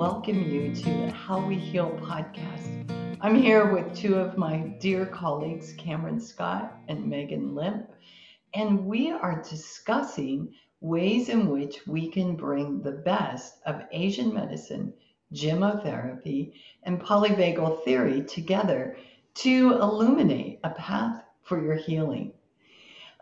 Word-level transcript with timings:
welcome 0.00 0.50
you 0.50 0.74
to 0.74 0.84
the 0.84 1.10
How 1.10 1.46
We 1.46 1.56
Heal 1.56 1.90
podcast. 2.02 2.90
I'm 3.20 3.34
here 3.34 3.70
with 3.70 3.94
two 3.94 4.14
of 4.14 4.38
my 4.38 4.56
dear 4.80 5.04
colleagues, 5.04 5.74
Cameron 5.74 6.18
Scott 6.18 6.74
and 6.88 7.06
Megan 7.06 7.54
Limp, 7.54 7.90
and 8.54 8.86
we 8.86 9.10
are 9.10 9.44
discussing 9.46 10.54
ways 10.80 11.28
in 11.28 11.50
which 11.50 11.86
we 11.86 12.08
can 12.08 12.34
bring 12.34 12.80
the 12.80 12.92
best 12.92 13.58
of 13.66 13.82
Asian 13.92 14.32
medicine, 14.32 14.94
gemmotherapy, 15.34 16.54
and 16.84 16.98
polyvagal 16.98 17.84
theory 17.84 18.22
together 18.22 18.96
to 19.34 19.74
illuminate 19.82 20.60
a 20.64 20.70
path 20.70 21.22
for 21.42 21.62
your 21.62 21.76
healing. 21.76 22.32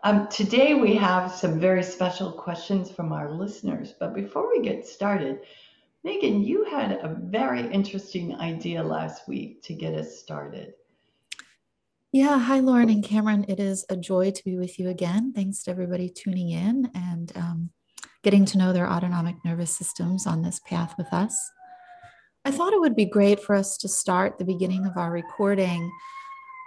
Um, 0.03 0.29
today, 0.29 0.75
we 0.75 0.95
have 0.95 1.29
some 1.29 1.59
very 1.59 1.83
special 1.83 2.31
questions 2.31 2.89
from 2.89 3.11
our 3.11 3.29
listeners. 3.29 3.93
But 3.99 4.15
before 4.15 4.49
we 4.49 4.61
get 4.61 4.87
started, 4.87 5.41
Megan, 6.03 6.43
you 6.43 6.63
had 6.63 6.93
a 6.93 7.17
very 7.21 7.69
interesting 7.71 8.35
idea 8.35 8.81
last 8.81 9.27
week 9.27 9.61
to 9.63 9.73
get 9.73 9.93
us 9.93 10.17
started. 10.17 10.73
Yeah. 12.11 12.39
Hi, 12.39 12.59
Lauren 12.59 12.89
and 12.89 13.03
Cameron. 13.03 13.45
It 13.47 13.59
is 13.59 13.85
a 13.89 13.97
joy 13.97 14.31
to 14.31 14.43
be 14.43 14.57
with 14.57 14.79
you 14.79 14.89
again. 14.89 15.33
Thanks 15.33 15.61
to 15.63 15.71
everybody 15.71 16.09
tuning 16.09 16.49
in 16.49 16.89
and 16.95 17.31
um, 17.35 17.69
getting 18.23 18.45
to 18.45 18.57
know 18.57 18.71
their 18.71 18.89
autonomic 18.89 19.35
nervous 19.43 19.75
systems 19.75 20.25
on 20.25 20.41
this 20.41 20.59
path 20.59 20.95
with 20.97 21.11
us. 21.11 21.37
I 22.45 22.51
thought 22.51 22.73
it 22.73 22.79
would 22.79 22.95
be 22.95 23.05
great 23.05 23.41
for 23.41 23.53
us 23.53 23.77
to 23.79 23.89
start 23.89 24.37
the 24.37 24.45
beginning 24.45 24.85
of 24.85 24.95
our 24.95 25.11
recording. 25.11 25.91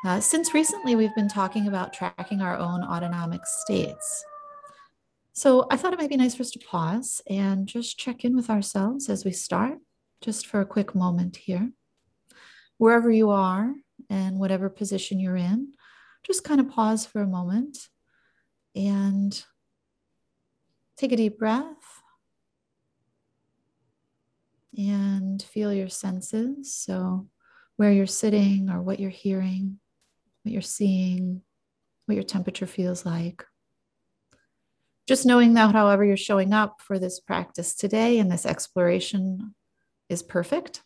Uh, 0.05 0.21
since 0.21 0.53
recently, 0.53 0.95
we've 0.95 1.15
been 1.15 1.29
talking 1.29 1.69
about 1.69 1.93
tracking 1.93 2.43
our 2.43 2.57
own 2.57 2.85
autonomic 2.85 3.41
states. 3.47 4.25
So 5.35 5.67
I 5.71 5.77
thought 5.77 5.95
it 5.95 5.99
might 5.99 6.11
be 6.11 6.17
nice 6.17 6.35
for 6.35 6.43
us 6.43 6.51
to 6.51 6.59
pause 6.59 7.23
and 7.29 7.67
just 7.67 7.99
check 7.99 8.25
in 8.25 8.37
with 8.37 8.51
ourselves 8.51 9.09
as 9.09 9.25
we 9.25 9.33
start, 9.33 9.79
just 10.21 10.47
for 10.47 10.61
a 10.61 10.67
quick 10.67 10.95
moment 10.95 11.37
here. 11.37 11.71
Wherever 12.77 13.11
you 13.11 13.31
are 13.31 13.73
and 14.11 14.39
whatever 14.39 14.69
position 14.69 15.19
you're 15.19 15.37
in, 15.37 15.73
just 16.23 16.45
kind 16.45 16.61
of 16.61 16.69
pause 16.69 17.07
for 17.07 17.23
a 17.23 17.27
moment 17.27 17.79
and 18.77 19.43
take 20.99 21.13
a 21.13 21.17
deep 21.17 21.39
breath 21.39 22.03
and 24.77 25.43
feel 25.43 25.73
your 25.73 25.89
senses. 25.89 26.75
So, 26.75 27.29
where 27.77 27.93
you're 27.93 28.07
sitting 28.07 28.69
or 28.69 28.83
what 28.83 29.01
you're 29.01 29.11
hearing, 29.11 29.79
what 30.43 30.53
you're 30.53 30.61
seeing, 30.61 31.41
what 32.05 32.17
your 32.17 32.23
temperature 32.23 32.67
feels 32.67 33.07
like 33.07 33.45
just 35.09 35.27
knowing 35.27 35.55
that 35.55 35.75
however 35.75 36.05
you're 36.05 36.17
showing 36.17 36.53
up 36.53 36.81
for 36.81 36.99
this 36.99 37.21
practice 37.21 37.75
today 37.75 38.19
and 38.19 38.31
this 38.31 38.47
exploration 38.47 39.55
is 40.09 40.23
perfect. 40.23 40.83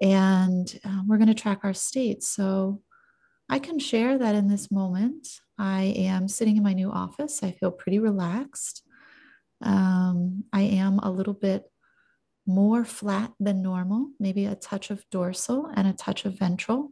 And 0.00 0.78
um, 0.84 1.06
we're 1.08 1.18
going 1.18 1.28
to 1.28 1.34
track 1.34 1.60
our 1.62 1.74
states. 1.74 2.28
So 2.28 2.82
I 3.48 3.58
can 3.58 3.78
share 3.78 4.18
that 4.18 4.34
in 4.34 4.48
this 4.48 4.70
moment, 4.70 5.28
I 5.58 5.94
am 5.96 6.26
sitting 6.28 6.56
in 6.56 6.62
my 6.62 6.72
new 6.72 6.90
office. 6.90 7.42
I 7.42 7.52
feel 7.52 7.70
pretty 7.70 7.98
relaxed. 7.98 8.82
Um, 9.62 10.44
I 10.52 10.62
am 10.62 10.98
a 10.98 11.10
little 11.10 11.34
bit 11.34 11.70
more 12.46 12.84
flat 12.84 13.32
than 13.38 13.62
normal, 13.62 14.08
maybe 14.18 14.46
a 14.46 14.56
touch 14.56 14.90
of 14.90 15.04
dorsal 15.10 15.70
and 15.74 15.86
a 15.86 15.92
touch 15.92 16.24
of 16.24 16.38
ventral. 16.38 16.90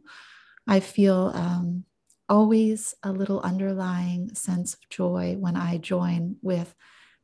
I 0.67 0.79
feel 0.79 1.31
um, 1.33 1.83
always 2.31 2.95
a 3.03 3.11
little 3.11 3.41
underlying 3.41 4.33
sense 4.33 4.73
of 4.73 4.79
joy 4.89 5.35
when 5.37 5.57
I 5.57 5.77
join 5.77 6.37
with 6.41 6.73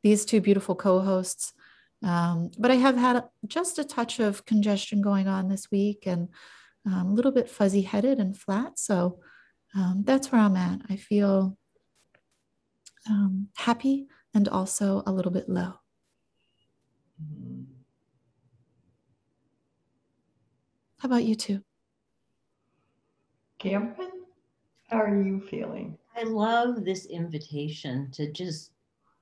these 0.02 0.26
two 0.26 0.42
beautiful 0.42 0.74
co 0.74 1.00
hosts. 1.00 1.54
Um, 2.04 2.50
but 2.58 2.70
I 2.70 2.74
have 2.74 2.96
had 2.96 3.24
just 3.46 3.78
a 3.78 3.84
touch 3.84 4.20
of 4.20 4.44
congestion 4.44 5.00
going 5.00 5.26
on 5.26 5.48
this 5.48 5.70
week 5.70 6.02
and 6.06 6.28
um, 6.86 7.08
a 7.08 7.14
little 7.14 7.32
bit 7.32 7.48
fuzzy 7.48 7.80
headed 7.80 8.18
and 8.18 8.36
flat. 8.36 8.78
So 8.78 9.20
um, 9.74 10.02
that's 10.04 10.30
where 10.30 10.42
I'm 10.42 10.56
at. 10.56 10.82
I 10.90 10.96
feel 10.96 11.56
um, 13.08 13.48
happy 13.56 14.08
and 14.34 14.46
also 14.46 15.02
a 15.06 15.12
little 15.12 15.32
bit 15.32 15.48
low. 15.48 15.72
How 20.98 21.06
about 21.06 21.24
you 21.24 21.34
two? 21.34 21.62
Cameron? 23.58 24.17
How 24.88 25.02
are 25.02 25.22
you 25.22 25.40
feeling? 25.40 25.98
I 26.16 26.22
love 26.22 26.84
this 26.84 27.06
invitation 27.06 28.10
to 28.12 28.32
just 28.32 28.72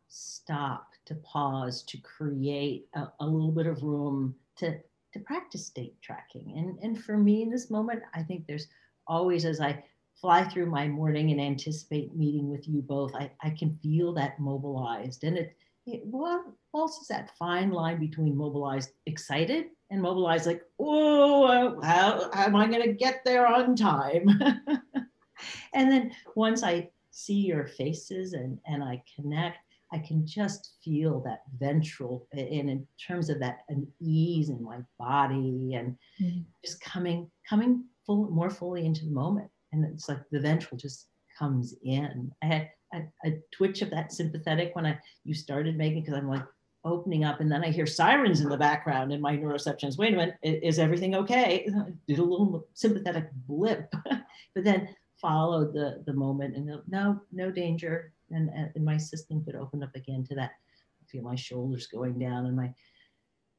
stop, 0.08 0.92
to 1.06 1.16
pause, 1.16 1.82
to 1.84 1.98
create 1.98 2.86
a, 2.94 3.08
a, 3.18 3.26
little 3.26 3.50
bit 3.50 3.66
of 3.66 3.82
room 3.82 4.34
to, 4.58 4.78
to 5.12 5.18
practice 5.18 5.66
state 5.66 6.00
tracking. 6.00 6.54
And, 6.56 6.78
and 6.82 7.02
for 7.02 7.18
me 7.18 7.42
in 7.42 7.50
this 7.50 7.68
moment, 7.68 8.02
I 8.14 8.22
think 8.22 8.46
there's 8.46 8.68
always, 9.08 9.44
as 9.44 9.60
I 9.60 9.84
fly 10.20 10.44
through 10.44 10.66
my 10.66 10.86
morning 10.86 11.32
and 11.32 11.40
anticipate 11.40 12.14
meeting 12.14 12.48
with 12.48 12.68
you 12.68 12.80
both, 12.80 13.14
I, 13.16 13.32
I 13.42 13.50
can 13.50 13.76
feel 13.82 14.14
that 14.14 14.38
mobilized. 14.38 15.24
And 15.24 15.36
it, 15.36 15.56
it 15.84 16.02
what 16.04 16.44
well, 16.44 16.56
also 16.72 17.02
that 17.12 17.36
fine 17.36 17.70
line 17.70 17.98
between 17.98 18.36
mobilized, 18.36 18.90
excited, 19.06 19.66
and 19.90 20.00
mobilized, 20.00 20.46
like, 20.46 20.62
oh, 20.78 21.80
how, 21.82 22.30
how 22.32 22.44
am 22.44 22.56
I 22.56 22.68
going 22.68 22.82
to 22.82 22.92
get 22.92 23.24
there 23.24 23.46
on 23.46 23.74
time? 23.74 24.28
and 25.76 25.92
then 25.92 26.12
once 26.34 26.62
I 26.62 26.90
see 27.10 27.34
your 27.34 27.66
faces 27.66 28.32
and, 28.32 28.58
and 28.66 28.82
I 28.82 29.02
connect, 29.14 29.58
I 29.92 29.98
can 29.98 30.26
just 30.26 30.74
feel 30.82 31.20
that 31.20 31.42
ventral 31.58 32.26
and 32.32 32.68
in 32.68 32.86
terms 33.06 33.30
of 33.30 33.38
that 33.40 33.60
an 33.68 33.86
ease 34.00 34.48
in 34.48 34.62
my 34.62 34.78
body 34.98 35.74
and 35.74 35.96
mm-hmm. 36.20 36.40
just 36.64 36.80
coming 36.80 37.30
coming 37.48 37.84
full 38.04 38.28
more 38.30 38.50
fully 38.50 38.84
into 38.84 39.04
the 39.04 39.12
moment. 39.12 39.48
And 39.72 39.84
it's 39.84 40.08
like 40.08 40.18
the 40.30 40.40
ventral 40.40 40.76
just 40.76 41.06
comes 41.38 41.74
in. 41.84 42.32
I 42.42 42.46
had 42.46 42.70
a, 42.94 43.02
a 43.24 43.38
twitch 43.52 43.82
of 43.82 43.90
that 43.90 44.12
sympathetic 44.12 44.74
when 44.74 44.86
I 44.86 44.98
you 45.24 45.34
started 45.34 45.76
making 45.76 46.02
because 46.02 46.18
I'm 46.18 46.28
like 46.28 46.44
opening 46.84 47.24
up 47.24 47.40
and 47.40 47.50
then 47.50 47.64
I 47.64 47.70
hear 47.70 47.86
sirens 47.86 48.40
in 48.40 48.48
the 48.48 48.56
background 48.56 49.12
and 49.12 49.22
my 49.22 49.36
neuroceptions. 49.36 49.98
Wait 49.98 50.14
a 50.14 50.16
minute, 50.16 50.36
is 50.42 50.78
everything 50.78 51.14
okay? 51.14 51.68
Did 52.08 52.18
a 52.18 52.24
little 52.24 52.66
sympathetic 52.74 53.28
blip, 53.46 53.92
but 54.54 54.64
then 54.64 54.88
followed 55.20 55.72
the 55.72 56.02
the 56.06 56.12
moment 56.12 56.56
and 56.56 56.70
no 56.88 57.20
no 57.32 57.50
danger. 57.50 58.12
And, 58.30 58.50
and 58.50 58.84
my 58.84 58.96
system 58.96 59.44
could 59.44 59.54
open 59.54 59.84
up 59.84 59.94
again 59.94 60.24
to 60.24 60.34
that. 60.34 60.50
I 60.50 61.06
feel 61.06 61.22
my 61.22 61.36
shoulders 61.36 61.86
going 61.86 62.18
down 62.18 62.46
and 62.46 62.56
my 62.56 62.74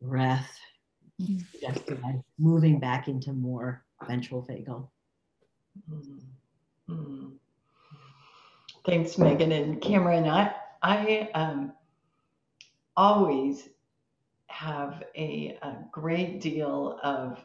breath 0.02 0.60
mm-hmm. 1.22 2.18
moving 2.38 2.80
back 2.80 3.08
into 3.08 3.34
more 3.34 3.84
ventral 4.08 4.46
vagal. 4.46 4.90
Mm-hmm. 5.90 7.28
thanks 8.86 9.18
megan 9.18 9.52
and 9.52 9.82
cameron. 9.82 10.28
I 10.28 10.54
i 10.82 11.30
um, 11.34 11.74
always 12.96 13.70
have 14.48 15.04
a, 15.16 15.58
a 15.62 15.78
great 15.92 16.42
deal 16.42 17.00
of 17.04 17.44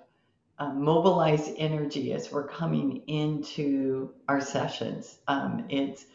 um, 0.59 0.83
mobilize 0.83 1.51
energy 1.57 2.13
as 2.13 2.31
we're 2.31 2.47
coming 2.47 3.03
into 3.07 4.11
our 4.29 4.41
sessions. 4.41 5.19
Um, 5.29 5.67
it's 5.69 6.07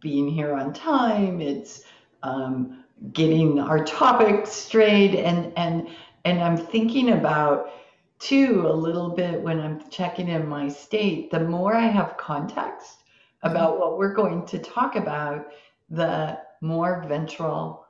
being 0.00 0.28
here 0.28 0.54
on 0.54 0.72
time. 0.72 1.40
It's 1.40 1.82
um, 2.22 2.84
getting 3.12 3.58
our 3.58 3.84
topic 3.84 4.46
straight, 4.46 5.14
and 5.16 5.52
and 5.56 5.88
and 6.24 6.40
I'm 6.40 6.56
thinking 6.56 7.10
about 7.10 7.70
too 8.18 8.64
a 8.66 8.72
little 8.72 9.10
bit 9.10 9.42
when 9.42 9.60
I'm 9.60 9.88
checking 9.90 10.28
in 10.28 10.48
my 10.48 10.68
state. 10.68 11.30
The 11.30 11.40
more 11.40 11.74
I 11.74 11.86
have 11.86 12.16
context 12.16 13.02
about 13.42 13.80
what 13.80 13.98
we're 13.98 14.14
going 14.14 14.46
to 14.46 14.58
talk 14.58 14.94
about, 14.94 15.48
the 15.90 16.38
more 16.60 17.04
ventral 17.08 17.86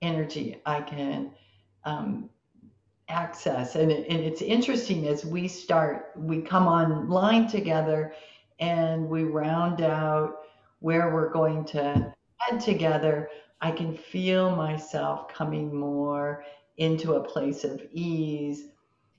energy 0.00 0.62
I 0.64 0.80
can 0.80 1.32
um, 1.84 2.30
access. 3.10 3.74
And, 3.74 3.90
it, 3.90 4.08
and 4.08 4.20
it's 4.20 4.42
interesting 4.42 5.08
as 5.08 5.24
we 5.24 5.48
start, 5.48 6.12
we 6.16 6.40
come 6.40 6.66
online 6.66 7.48
together 7.48 8.14
and 8.58 9.08
we 9.08 9.24
round 9.24 9.82
out 9.82 10.36
where 10.78 11.12
we're 11.12 11.30
going 11.30 11.64
to 11.66 12.14
head 12.36 12.60
together. 12.60 13.28
I 13.60 13.72
can 13.72 13.96
feel 13.96 14.54
myself 14.54 15.28
coming 15.28 15.74
more 15.74 16.44
into 16.78 17.14
a 17.14 17.24
place 17.24 17.64
of 17.64 17.82
ease. 17.92 18.68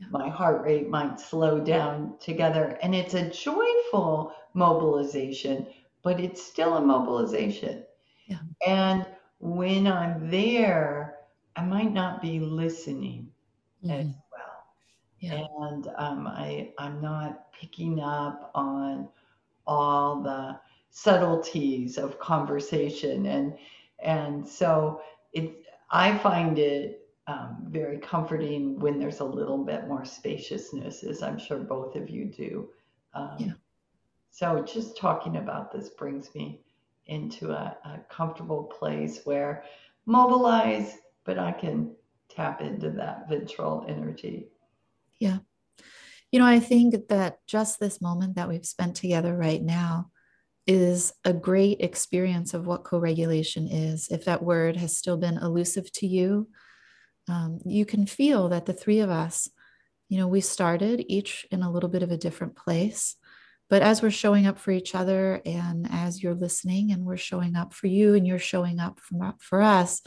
My 0.10 0.30
heart 0.30 0.64
rate 0.64 0.90
might 0.90 1.20
slow 1.20 1.60
down 1.60 2.16
together. 2.20 2.80
And 2.82 2.96
it's 2.96 3.14
a 3.14 3.30
joyful 3.30 4.34
mobilization, 4.54 5.68
but 6.02 6.20
it's 6.20 6.42
still 6.42 6.76
a 6.76 6.82
mobilization. 6.82 7.84
Yeah. 8.26 8.40
And 8.66 9.06
when 9.40 9.86
I'm 9.86 10.32
there, 10.32 11.18
I 11.56 11.64
might 11.64 11.94
not 11.94 12.22
be 12.22 12.40
listening 12.40 13.28
mm-hmm. 13.84 13.92
as 13.92 14.16
well. 14.32 14.66
Yeah. 15.20 15.46
And 15.60 15.88
um, 15.98 16.28
I, 16.28 16.72
I'm 16.78 17.02
not 17.02 17.52
picking 17.54 18.00
up 18.00 18.52
on 18.56 19.08
all 19.68 20.22
the 20.22 20.60
subtleties 20.90 21.98
of 21.98 22.20
conversation. 22.20 23.28
And, 23.28 23.54
and 24.00 24.48
so 24.48 25.02
it, 25.34 25.64
I 25.92 26.18
find 26.18 26.58
it 26.58 27.10
um, 27.28 27.68
very 27.70 27.98
comforting 28.00 28.80
when 28.80 29.00
there's 29.00 29.20
a 29.20 29.26
little 29.26 29.64
bit 29.64 29.88
more 29.88 30.06
spaciousness, 30.06 31.04
as 31.04 31.22
I'm 31.22 31.38
sure 31.38 31.60
both 31.60 31.96
of 31.96 32.10
you 32.10 32.26
do. 32.26 32.70
Um, 33.14 33.36
yeah. 33.38 33.52
So 34.32 34.64
just 34.64 34.98
talking 34.98 35.38
about 35.38 35.72
this 35.72 35.90
brings 35.90 36.34
me 36.34 36.62
into 37.06 37.52
a, 37.52 37.78
a 37.86 38.00
comfortable 38.10 38.64
place 38.64 39.22
where 39.26 39.64
mobilize, 40.06 40.98
but 41.26 41.38
I 41.38 41.52
can 41.52 41.92
tap 42.36 42.62
into 42.62 42.92
that 42.92 43.30
ventral 43.30 43.86
energy. 43.88 44.48
Yeah. 45.20 45.40
You 46.32 46.40
know, 46.40 46.46
I 46.46 46.60
think 46.60 47.10
that 47.10 47.40
just 47.46 47.80
this 47.80 48.02
moment 48.02 48.36
that 48.36 48.48
we've 48.48 48.66
spent 48.66 48.96
together 48.96 49.36
right 49.36 49.62
now 49.62 50.12
is 50.68 51.12
a 51.26 51.34
great 51.34 51.82
experience 51.82 52.54
of 52.54 52.66
what 52.66 52.84
co 52.84 52.98
regulation 53.00 53.68
is. 53.68 54.08
If 54.10 54.26
that 54.26 54.44
word 54.44 54.78
has 54.78 54.96
still 54.96 55.18
been 55.18 55.38
elusive 55.38 55.92
to 55.94 56.08
you, 56.08 56.48
um, 57.28 57.60
you 57.66 57.86
can 57.86 58.06
feel 58.06 58.50
that 58.50 58.66
the 58.66 58.74
three 58.74 59.00
of 59.00 59.10
us, 59.10 59.50
you 60.10 60.18
know, 60.18 60.28
we 60.28 60.42
started 60.42 61.04
each 61.08 61.46
in 61.52 61.64
a 61.64 61.72
little 61.72 61.90
bit 61.90 62.04
of 62.04 62.12
a 62.12 62.18
different 62.18 62.56
place. 62.56 63.16
But 63.70 63.82
as 63.82 64.02
we're 64.02 64.12
showing 64.12 64.48
up 64.48 64.60
for 64.60 64.72
each 64.72 64.96
other, 64.96 65.42
and 65.46 65.88
as 65.90 66.22
you're 66.22 66.36
listening, 66.36 66.92
and 66.92 67.06
we're 67.06 67.18
showing 67.18 67.56
up 67.56 67.74
for 67.74 67.88
you, 67.88 68.16
and 68.16 68.28
you're 68.28 68.40
showing 68.40 68.80
up 68.80 69.00
for, 69.00 69.34
for 69.40 69.62
us, 69.62 70.02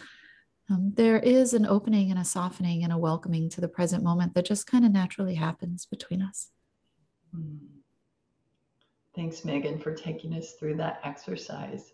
um, 0.70 0.92
there 0.94 1.18
is 1.18 1.52
an 1.52 1.66
opening 1.66 2.10
and 2.10 2.18
a 2.18 2.24
softening 2.24 2.84
and 2.84 2.92
a 2.92 2.98
welcoming 2.98 3.48
to 3.50 3.60
the 3.60 3.68
present 3.68 4.02
moment 4.02 4.34
that 4.34 4.46
just 4.46 4.66
kind 4.66 4.84
of 4.84 4.92
naturally 4.92 5.34
happens 5.34 5.86
between 5.86 6.22
us. 6.22 6.50
Hmm. 7.34 7.56
Thanks, 9.14 9.44
Megan, 9.44 9.78
for 9.78 9.94
taking 9.94 10.34
us 10.34 10.52
through 10.54 10.76
that 10.76 11.00
exercise. 11.04 11.92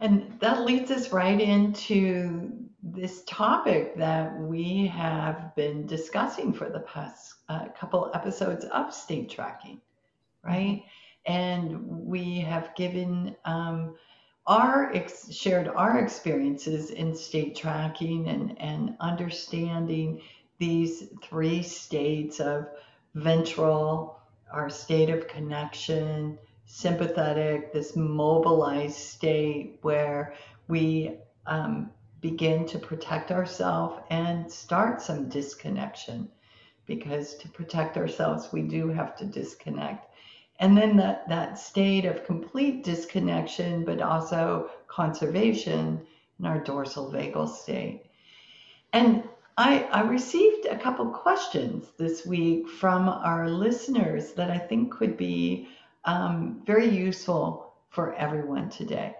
And 0.00 0.38
that 0.40 0.66
leads 0.66 0.90
us 0.90 1.10
right 1.10 1.40
into 1.40 2.52
this 2.82 3.22
topic 3.26 3.96
that 3.96 4.38
we 4.38 4.86
have 4.88 5.54
been 5.56 5.86
discussing 5.86 6.52
for 6.52 6.68
the 6.68 6.80
past 6.80 7.36
uh, 7.48 7.68
couple 7.68 8.10
episodes 8.12 8.66
of 8.66 8.92
state 8.92 9.30
tracking, 9.30 9.80
right? 10.44 10.84
And 11.24 11.80
we 11.86 12.40
have 12.40 12.74
given 12.74 13.34
um, 13.46 13.94
our 14.46 14.92
ex- 14.94 15.32
shared 15.32 15.68
our 15.68 15.98
experiences 15.98 16.90
in 16.90 17.14
state 17.14 17.56
tracking 17.56 18.28
and, 18.28 18.60
and 18.60 18.96
understanding 19.00 20.20
these 20.58 21.04
three 21.22 21.62
states 21.62 22.40
of 22.40 22.68
ventral, 23.14 24.20
our 24.52 24.70
state 24.70 25.10
of 25.10 25.26
connection, 25.26 26.38
sympathetic, 26.66 27.72
this 27.72 27.96
mobilized 27.96 28.96
state 28.96 29.78
where 29.82 30.34
we 30.68 31.16
um, 31.46 31.90
begin 32.20 32.66
to 32.66 32.78
protect 32.78 33.30
ourselves 33.30 34.00
and 34.10 34.50
start 34.50 35.00
some 35.02 35.28
disconnection. 35.28 36.28
Because 36.86 37.34
to 37.36 37.48
protect 37.48 37.96
ourselves, 37.96 38.52
we 38.52 38.62
do 38.62 38.88
have 38.88 39.16
to 39.16 39.24
disconnect. 39.24 40.06
And 40.58 40.76
then 40.76 40.96
that, 40.96 41.28
that 41.28 41.58
state 41.58 42.04
of 42.04 42.24
complete 42.24 42.82
disconnection, 42.82 43.84
but 43.84 44.00
also 44.00 44.70
conservation 44.88 46.06
in 46.38 46.46
our 46.46 46.58
dorsal 46.58 47.12
vagal 47.12 47.48
state. 47.54 48.06
And 48.92 49.24
I, 49.58 49.84
I 49.84 50.02
received 50.02 50.66
a 50.66 50.78
couple 50.78 51.06
questions 51.06 51.86
this 51.98 52.26
week 52.26 52.68
from 52.68 53.08
our 53.08 53.48
listeners 53.48 54.32
that 54.32 54.50
I 54.50 54.58
think 54.58 54.92
could 54.92 55.16
be 55.16 55.68
um, 56.04 56.62
very 56.66 56.88
useful 56.88 57.74
for 57.88 58.14
everyone 58.14 58.70
today. 58.70 59.14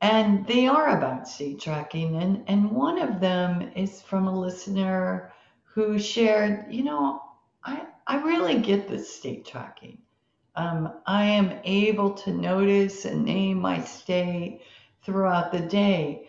And 0.00 0.46
they 0.46 0.66
are 0.66 0.96
about 0.96 1.28
state 1.28 1.60
tracking. 1.60 2.16
And, 2.16 2.44
and 2.46 2.70
one 2.70 3.00
of 3.00 3.20
them 3.20 3.70
is 3.74 4.02
from 4.02 4.28
a 4.28 4.40
listener 4.40 5.32
who 5.64 5.98
shared, 5.98 6.72
you 6.72 6.84
know, 6.84 7.22
I, 7.64 7.86
I 8.06 8.22
really 8.22 8.60
get 8.60 8.88
this 8.88 9.12
state 9.12 9.44
tracking. 9.44 9.98
Um, 10.58 10.92
I 11.06 11.24
am 11.24 11.60
able 11.64 12.10
to 12.14 12.32
notice 12.32 13.04
and 13.04 13.24
name 13.24 13.58
my 13.58 13.82
state 13.82 14.60
throughout 15.02 15.52
the 15.52 15.60
day. 15.60 16.28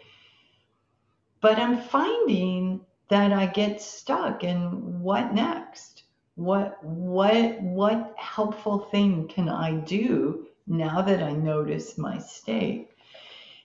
But 1.42 1.58
I'm 1.58 1.82
finding 1.82 2.82
that 3.10 3.34
I 3.34 3.48
get 3.48 3.82
stuck 3.82 4.44
in 4.44 5.02
what 5.02 5.34
next? 5.34 6.04
what 6.40 6.82
what 6.82 7.62
what 7.62 8.16
helpful 8.18 8.80
thing 8.92 9.28
can 9.28 9.50
I 9.50 9.74
do 9.74 10.48
now 10.68 11.02
that 11.02 11.22
I 11.22 11.34
notice 11.34 11.98
my 11.98 12.18
state? 12.18 12.92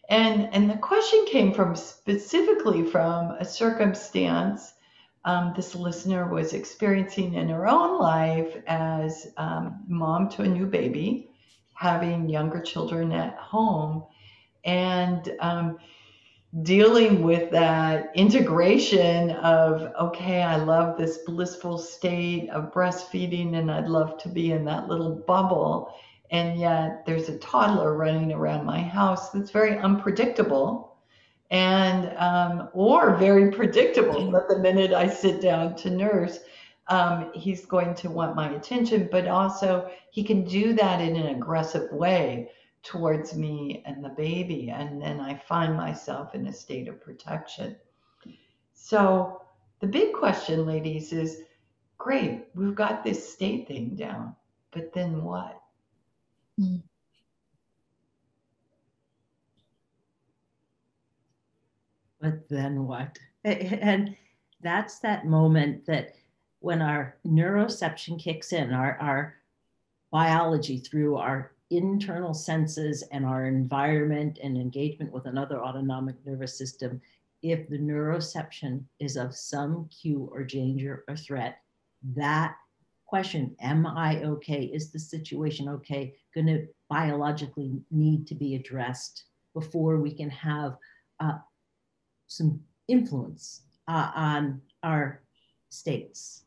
And 0.08 0.52
and 0.52 0.68
the 0.68 0.76
question 0.78 1.24
came 1.26 1.52
from 1.52 1.76
specifically 1.76 2.82
from 2.84 3.30
a 3.38 3.44
circumstance 3.44 4.72
um, 5.24 5.52
this 5.56 5.74
listener 5.74 6.28
was 6.28 6.52
experiencing 6.52 7.34
in 7.34 7.48
her 7.48 7.66
own 7.66 7.98
life 7.98 8.56
as 8.66 9.26
um, 9.36 9.82
mom 9.86 10.28
to 10.30 10.42
a 10.42 10.48
new 10.48 10.66
baby, 10.66 11.30
having 11.74 12.28
younger 12.28 12.60
children 12.60 13.12
at 13.12 13.34
home, 13.36 14.04
and 14.64 15.32
um, 15.40 15.78
dealing 16.62 17.22
with 17.22 17.50
that 17.50 18.12
integration 18.14 19.30
of 19.30 19.92
okay 20.00 20.40
i 20.40 20.54
love 20.54 20.96
this 20.96 21.18
blissful 21.26 21.76
state 21.76 22.48
of 22.50 22.72
breastfeeding 22.72 23.56
and 23.56 23.68
i'd 23.72 23.88
love 23.88 24.16
to 24.22 24.28
be 24.28 24.52
in 24.52 24.64
that 24.64 24.86
little 24.86 25.16
bubble. 25.26 25.92
And 26.30 26.58
yet 26.58 27.04
there's 27.06 27.28
a 27.28 27.38
toddler 27.38 27.94
running 27.94 28.32
around 28.32 28.64
my 28.64 28.80
house 28.80 29.30
that's 29.30 29.50
very 29.50 29.78
unpredictable 29.78 30.93
and 31.50 32.16
um, 32.16 32.68
or 32.72 33.16
very 33.16 33.50
predictable 33.50 34.30
that 34.30 34.48
the 34.48 34.58
minute 34.58 34.92
i 34.92 35.08
sit 35.08 35.40
down 35.40 35.74
to 35.76 35.90
nurse 35.90 36.40
um, 36.88 37.30
he's 37.34 37.64
going 37.64 37.94
to 37.94 38.10
want 38.10 38.36
my 38.36 38.50
attention 38.54 39.08
but 39.10 39.28
also 39.28 39.90
he 40.10 40.22
can 40.22 40.44
do 40.44 40.72
that 40.72 41.00
in 41.00 41.16
an 41.16 41.34
aggressive 41.34 41.90
way 41.92 42.48
towards 42.84 43.34
me 43.34 43.82
and 43.86 44.04
the 44.04 44.10
baby. 44.10 44.70
And 44.70 45.00
then 45.00 45.18
I 45.18 45.34
find 45.34 45.74
myself 45.74 46.34
in 46.34 46.46
a 46.46 46.52
state 46.52 46.86
of 46.86 47.00
protection. 47.00 47.76
So 48.74 49.40
the 49.80 49.86
big 49.86 50.12
question, 50.12 50.66
ladies, 50.66 51.12
is 51.12 51.40
great, 51.98 52.44
we've 52.54 52.74
got 52.74 53.02
this 53.02 53.32
state 53.32 53.66
thing 53.66 53.96
down, 53.96 54.36
but 54.70 54.92
then 54.92 55.24
what? 55.24 55.60
Mm. 56.60 56.82
But 62.24 62.48
then 62.48 62.86
what? 62.86 63.18
And 63.44 64.16
that's 64.62 64.98
that 65.00 65.26
moment 65.26 65.84
that 65.84 66.14
when 66.60 66.80
our 66.80 67.18
neuroception 67.26 68.18
kicks 68.18 68.54
in, 68.54 68.72
our, 68.72 68.96
our 68.98 69.34
biology 70.10 70.78
through 70.78 71.18
our 71.18 71.52
internal 71.68 72.32
senses 72.32 73.04
and 73.12 73.26
our 73.26 73.44
environment 73.44 74.38
and 74.42 74.56
engagement 74.56 75.12
with 75.12 75.26
another 75.26 75.62
autonomic 75.62 76.16
nervous 76.24 76.56
system, 76.56 76.98
if 77.42 77.68
the 77.68 77.78
neuroception 77.78 78.84
is 79.00 79.18
of 79.18 79.36
some 79.36 79.86
cue 79.90 80.26
or 80.32 80.44
danger 80.44 81.04
or 81.06 81.16
threat, 81.16 81.58
that 82.16 82.56
question, 83.04 83.54
am 83.60 83.86
I 83.86 84.22
okay? 84.22 84.64
Is 84.64 84.90
the 84.90 84.98
situation 84.98 85.68
okay? 85.68 86.14
Going 86.34 86.46
to 86.46 86.66
biologically 86.88 87.82
need 87.90 88.26
to 88.28 88.34
be 88.34 88.54
addressed 88.54 89.24
before 89.52 89.98
we 89.98 90.14
can 90.14 90.30
have 90.30 90.78
uh, 91.20 91.34
some 92.26 92.60
influence 92.88 93.62
uh, 93.88 94.10
on 94.14 94.60
our 94.82 95.22
states. 95.70 96.44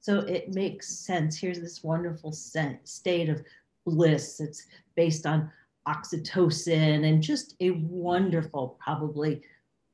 So 0.00 0.20
it 0.20 0.54
makes 0.54 0.88
sense. 0.88 1.38
Here's 1.38 1.60
this 1.60 1.84
wonderful 1.84 2.32
state 2.32 3.28
of 3.28 3.42
bliss. 3.86 4.40
It's 4.40 4.66
based 4.96 5.26
on 5.26 5.50
oxytocin 5.86 7.06
and 7.06 7.22
just 7.22 7.54
a 7.60 7.70
wonderful, 7.72 8.78
probably, 8.82 9.42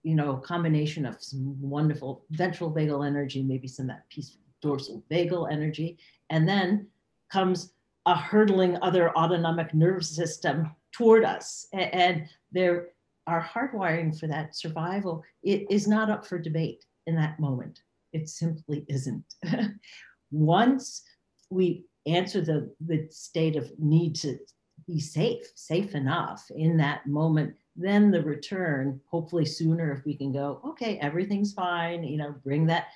you 0.02 0.14
know, 0.14 0.37
combination 0.37 1.04
of 1.06 1.23
some 1.23 1.61
wonderful 1.61 2.25
ventral 2.30 2.73
vagal 2.73 3.06
energy, 3.06 3.42
maybe 3.42 3.68
some 3.68 3.88
that 3.88 4.08
peaceful 4.08 4.40
dorsal 4.62 5.04
vagal 5.11 5.50
energy. 5.50 5.99
And 6.30 6.49
then 6.49 6.87
comes 7.30 7.73
a 8.06 8.14
hurtling 8.14 8.78
other 8.82 9.11
autonomic 9.16 9.75
nervous 9.75 10.14
system 10.14 10.70
toward 10.92 11.25
us. 11.25 11.66
And 11.73 12.28
there, 12.52 12.88
our 13.26 13.42
hardwiring 13.42 14.18
for 14.18 14.26
that 14.26 14.56
survival 14.56 15.23
it 15.42 15.66
is 15.71 15.88
not 15.88 16.11
up 16.11 16.26
for 16.26 16.38
debate 16.38 16.85
in 17.06 17.16
that 17.16 17.38
moment. 17.40 17.80
It 18.12 18.28
simply 18.28 18.85
isn't. 18.88 19.25
Once 20.30 21.02
we 21.50 21.85
answer 22.06 22.40
the, 22.40 22.73
the 22.87 23.06
state 23.11 23.56
of 23.56 23.71
need 23.78 24.14
to 24.16 24.38
be 24.87 25.00
safe, 25.00 25.47
safe 25.54 25.95
enough 25.95 26.45
in 26.54 26.76
that 26.76 27.06
moment, 27.06 27.54
then 27.76 28.11
the 28.11 28.23
return, 28.23 29.00
hopefully 29.11 29.45
sooner 29.45 29.92
if 29.92 30.04
we 30.04 30.16
can 30.16 30.33
go, 30.33 30.61
okay, 30.64 30.99
everything's 30.99 31.52
fine, 31.52 32.04
you 32.04 32.16
know, 32.16 32.35
bring 32.45 32.66
that 32.66 32.87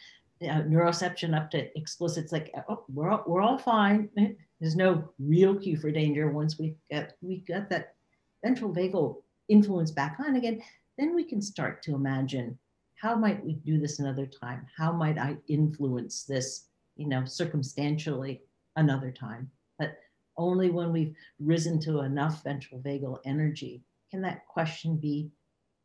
uh, 0.42 0.62
neuroception 0.62 1.36
up 1.36 1.50
to 1.50 1.76
explicit. 1.78 2.24
It's 2.24 2.32
like, 2.32 2.52
oh, 2.68 2.84
we're 2.92 3.10
all, 3.10 3.24
we're 3.26 3.42
all 3.42 3.58
fine. 3.58 4.08
There's 4.60 4.76
no 4.76 5.10
real 5.18 5.54
cue 5.54 5.76
for 5.76 5.90
danger. 5.90 6.30
Once 6.30 6.58
we 6.58 6.76
get, 6.90 7.16
we 7.20 7.38
got 7.46 7.68
that 7.70 7.94
ventral 8.42 8.72
vagal 8.72 9.16
influence 9.50 9.90
back 9.90 10.16
on 10.20 10.36
again, 10.36 10.62
then 10.96 11.14
we 11.14 11.24
can 11.24 11.42
start 11.42 11.82
to 11.82 11.94
imagine 11.94 12.58
how 12.94 13.16
might 13.16 13.42
we 13.44 13.54
do 13.54 13.78
this 13.80 13.98
another 13.98 14.26
time? 14.26 14.66
How 14.76 14.92
might 14.92 15.18
I 15.18 15.36
influence 15.48 16.24
this, 16.24 16.66
you 16.96 17.08
know, 17.08 17.24
circumstantially 17.24 18.42
another 18.76 19.10
time? 19.10 19.50
But 19.78 19.96
only 20.36 20.70
when 20.70 20.92
we've 20.92 21.14
risen 21.38 21.80
to 21.80 22.00
enough 22.00 22.44
ventral 22.44 22.80
vagal 22.80 23.18
energy 23.24 23.82
can 24.10 24.20
that 24.22 24.46
question 24.46 24.96
be, 24.96 25.30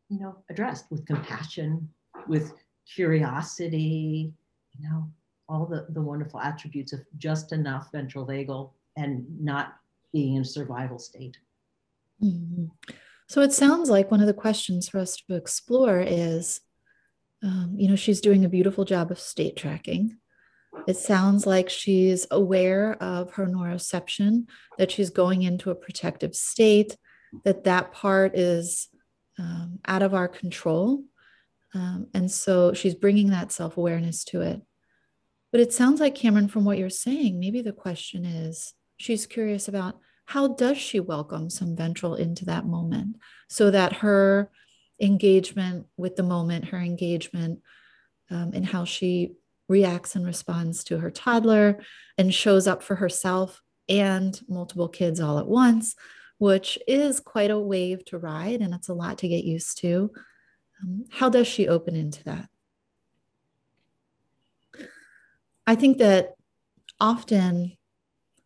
you 0.10 0.20
know, 0.20 0.38
addressed 0.50 0.92
with 0.92 1.06
compassion, 1.06 1.88
with 2.28 2.54
curiosity, 2.94 4.34
you 4.74 4.90
know, 4.90 5.10
all 5.48 5.66
the, 5.66 5.86
the 5.90 6.02
wonderful 6.02 6.40
attributes 6.40 6.92
of 6.92 7.00
just 7.18 7.54
enough 7.54 7.92
ventral 7.92 8.26
vagal 8.26 8.72
and 8.98 9.26
not 9.40 9.76
being 10.12 10.36
in 10.36 10.44
survival 10.44 11.00
state. 11.00 11.38
Mm-hmm. 12.22 12.66
So 13.28 13.42
it 13.42 13.54
sounds 13.54 13.90
like 13.90 14.12
one 14.12 14.22
of 14.22 14.28
the 14.28 14.34
questions 14.34 14.88
for 14.88 15.00
us 15.00 15.18
to 15.18 15.36
explore 15.36 16.00
is 16.00 16.62
um, 17.46 17.76
you 17.78 17.88
know, 17.88 17.96
she's 17.96 18.22
doing 18.22 18.44
a 18.44 18.50
beautiful 18.50 18.86
job 18.86 19.12
of 19.12 19.20
state 19.20 19.56
tracking. 19.56 20.18
It 20.88 20.98
sounds 20.98 21.46
like 21.46 21.70
she's 21.70 22.26
aware 22.32 22.94
of 23.02 23.34
her 23.34 23.46
neuroception, 23.46 24.48
that 24.80 24.92
she's 24.92 25.12
going 25.12 25.44
into 25.44 25.70
a 25.70 25.76
protective 25.76 26.36
state, 26.36 26.98
that 27.44 27.64
that 27.66 27.92
part 27.92 28.36
is 28.36 28.88
um, 29.38 29.80
out 29.86 30.02
of 30.02 30.16
our 30.16 30.28
control. 30.28 31.04
Um, 31.76 32.08
and 32.14 32.32
so 32.32 32.74
she's 32.74 32.96
bringing 32.96 33.30
that 33.30 33.52
self 33.52 33.78
awareness 33.78 34.24
to 34.26 34.42
it. 34.42 34.62
But 35.52 35.62
it 35.62 35.72
sounds 35.72 36.00
like, 36.00 36.16
Cameron, 36.16 36.48
from 36.48 36.66
what 36.66 36.80
you're 36.80 36.90
saying, 36.90 37.40
maybe 37.40 37.62
the 37.62 37.74
question 37.74 38.26
is 38.26 38.74
she's 38.98 39.28
curious 39.28 39.68
about 39.68 40.00
how 40.26 40.48
does 40.48 40.78
she 40.78 41.00
welcome 41.00 41.50
some 41.50 41.76
ventral 41.76 42.16
into 42.16 42.46
that 42.46 42.66
moment 42.66 43.18
so 43.48 43.72
that 43.72 43.94
her 43.94 44.50
engagement 45.00 45.86
with 45.98 46.16
the 46.16 46.24
moment, 46.24 46.66
her 46.66 46.80
engagement 46.80 47.60
um, 48.32 48.54
in 48.54 48.64
how 48.64 48.86
she 48.86 49.34
reacts 49.68 50.16
and 50.16 50.26
responds 50.26 50.84
to 50.84 51.00
her 51.00 51.12
toddler 51.12 51.80
and 52.18 52.34
shows 52.34 52.68
up 52.68 52.82
for 52.82 52.96
herself 52.96 53.62
and 53.88 54.42
multiple 54.48 54.88
kids 54.88 55.20
all 55.20 55.38
at 55.38 55.48
once, 55.48 55.96
which 56.38 56.78
is 56.88 57.20
quite 57.20 57.52
a 57.52 57.60
wave 57.60 58.04
to 58.06 58.18
ride 58.18 58.62
and 58.62 58.74
it's 58.74 58.90
a 58.90 58.94
lot 58.94 59.18
to 59.20 59.28
get 59.28 59.44
used 59.44 59.78
to. 59.80 60.12
Um, 60.82 61.06
how 61.12 61.30
does 61.30 61.48
she 61.48 61.68
open 61.68 61.96
into 61.96 62.24
that? 62.24 62.50
I 65.68 65.76
think 65.76 65.98
that 65.98 66.36
often 67.00 67.78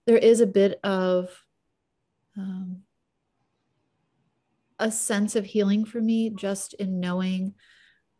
there 0.06 0.18
is 0.18 0.42
a 0.42 0.48
bit 0.48 0.80
of 0.84 1.30
um, 2.40 2.84
a 4.80 4.92
sense 4.92 5.36
of 5.36 5.46
healing 5.46 5.84
for 5.84 6.00
me 6.00 6.30
just 6.30 6.74
in 6.76 7.00
knowing 7.00 7.54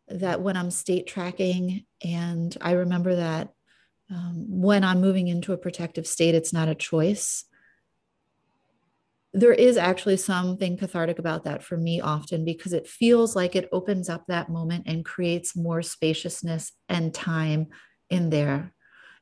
that 0.08 0.42
when 0.42 0.56
I'm 0.56 0.70
state 0.70 1.06
tracking, 1.06 1.86
and 2.04 2.56
I 2.60 2.72
remember 2.72 3.16
that 3.16 3.48
um, 4.10 4.44
when 4.48 4.84
I'm 4.84 5.00
moving 5.00 5.28
into 5.28 5.52
a 5.52 5.58
protective 5.58 6.06
state, 6.06 6.34
it's 6.34 6.52
not 6.52 6.68
a 6.68 6.74
choice. 6.74 7.44
There 9.32 9.52
is 9.52 9.76
actually 9.76 10.16
something 10.16 10.76
cathartic 10.76 11.20
about 11.20 11.44
that 11.44 11.62
for 11.62 11.76
me 11.76 12.00
often 12.00 12.44
because 12.44 12.72
it 12.72 12.88
feels 12.88 13.36
like 13.36 13.54
it 13.54 13.68
opens 13.70 14.08
up 14.08 14.24
that 14.26 14.50
moment 14.50 14.84
and 14.86 15.04
creates 15.04 15.56
more 15.56 15.80
spaciousness 15.82 16.72
and 16.88 17.14
time 17.14 17.68
in 18.10 18.30
there. 18.30 18.74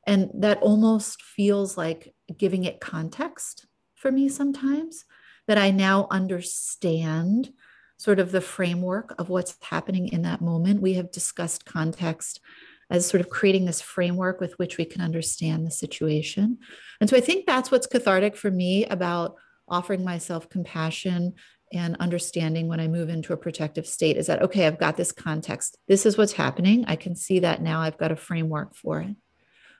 And 0.07 0.31
that 0.33 0.57
almost 0.61 1.21
feels 1.21 1.77
like 1.77 2.13
giving 2.35 2.63
it 2.63 2.81
context 2.81 3.67
for 3.99 4.11
me 4.11 4.29
sometimes 4.29 5.05
that 5.47 5.57
I 5.57 5.71
now 5.71 6.07
understand 6.09 7.51
sort 7.97 8.19
of 8.19 8.31
the 8.31 8.41
framework 8.41 9.13
of 9.19 9.29
what's 9.29 9.55
happening 9.61 10.07
in 10.07 10.21
that 10.21 10.41
moment. 10.41 10.81
We 10.81 10.93
have 10.93 11.11
discussed 11.11 11.65
context 11.65 12.39
as 12.89 13.05
sort 13.05 13.21
of 13.21 13.29
creating 13.29 13.65
this 13.65 13.81
framework 13.81 14.39
with 14.39 14.57
which 14.57 14.77
we 14.77 14.85
can 14.85 15.01
understand 15.01 15.65
the 15.65 15.71
situation. 15.71 16.57
And 16.99 17.09
so 17.09 17.17
I 17.17 17.19
think 17.19 17.45
that's 17.45 17.71
what's 17.71 17.87
cathartic 17.87 18.35
for 18.35 18.49
me 18.49 18.85
about 18.85 19.35
offering 19.67 20.03
myself 20.03 20.49
compassion 20.49 21.33
and 21.71 21.95
understanding 21.99 22.67
when 22.67 22.79
I 22.79 22.87
move 22.87 23.09
into 23.09 23.33
a 23.33 23.37
protective 23.37 23.85
state 23.85 24.17
is 24.17 24.27
that, 24.27 24.41
okay, 24.41 24.65
I've 24.65 24.79
got 24.79 24.97
this 24.97 25.11
context. 25.11 25.77
This 25.87 26.05
is 26.05 26.17
what's 26.17 26.33
happening. 26.33 26.85
I 26.87 26.95
can 26.95 27.15
see 27.15 27.39
that 27.39 27.61
now. 27.61 27.81
I've 27.81 27.97
got 27.97 28.11
a 28.11 28.15
framework 28.15 28.75
for 28.75 29.01
it. 29.01 29.15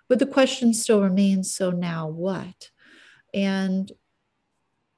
But 0.07 0.19
the 0.19 0.27
question 0.27 0.73
still 0.73 1.01
remains 1.01 1.53
so 1.53 1.71
now 1.71 2.07
what? 2.07 2.69
And 3.33 3.91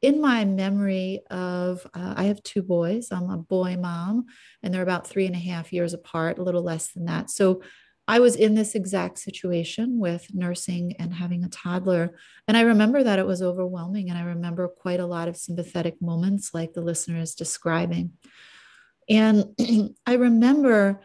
in 0.01 0.19
my 0.19 0.45
memory 0.45 1.21
of 1.29 1.85
uh, 1.93 2.13
i 2.17 2.23
have 2.23 2.41
two 2.43 2.63
boys. 2.63 3.09
I'm 3.11 3.29
a 3.29 3.37
boy 3.37 3.77
mom 3.77 4.25
and 4.63 4.73
they're 4.73 4.81
about 4.81 5.07
three 5.07 5.25
and 5.25 5.35
a 5.35 5.39
half 5.39 5.71
years 5.71 5.93
apart 5.93 6.39
a 6.39 6.43
little 6.43 6.63
less 6.63 6.91
than 6.91 7.05
that. 7.05 7.29
So 7.29 7.61
i 8.07 8.19
was 8.19 8.35
in 8.35 8.55
this 8.55 8.73
exact 8.73 9.19
situation 9.19 9.99
with 9.99 10.27
nursing 10.33 10.95
and 10.97 11.13
having 11.13 11.43
a 11.43 11.49
toddler 11.49 12.17
and 12.47 12.57
i 12.57 12.61
remember 12.61 13.03
that 13.03 13.19
it 13.19 13.27
was 13.27 13.43
overwhelming 13.43 14.09
and 14.09 14.17
i 14.17 14.23
remember 14.23 14.67
quite 14.67 14.99
a 14.99 15.05
lot 15.05 15.27
of 15.27 15.37
sympathetic 15.37 16.01
moments 16.01 16.51
like 16.51 16.73
the 16.73 16.81
listener 16.81 17.19
is 17.19 17.35
describing. 17.35 18.11
And 19.07 19.55
i 20.05 20.15
remember 20.15 21.01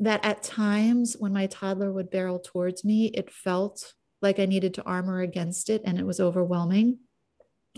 that 0.00 0.24
at 0.24 0.42
times 0.42 1.16
when 1.18 1.32
my 1.32 1.46
toddler 1.46 1.92
would 1.92 2.10
barrel 2.10 2.38
towards 2.38 2.84
me 2.84 3.06
it 3.08 3.30
felt 3.30 3.94
like 4.22 4.38
i 4.38 4.46
needed 4.46 4.74
to 4.74 4.82
armor 4.84 5.20
against 5.20 5.68
it 5.68 5.82
and 5.84 5.98
it 5.98 6.06
was 6.06 6.20
overwhelming 6.20 6.98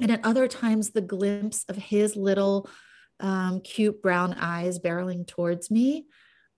and 0.01 0.11
at 0.11 0.25
other 0.25 0.49
times, 0.49 0.91
the 0.91 1.01
glimpse 1.01 1.65
of 1.69 1.77
his 1.77 2.17
little 2.17 2.69
um, 3.21 3.61
cute 3.61 4.03
brown 4.03 4.35
eyes 4.35 4.79
barreling 4.79 5.27
towards 5.27 5.71
me, 5.71 6.07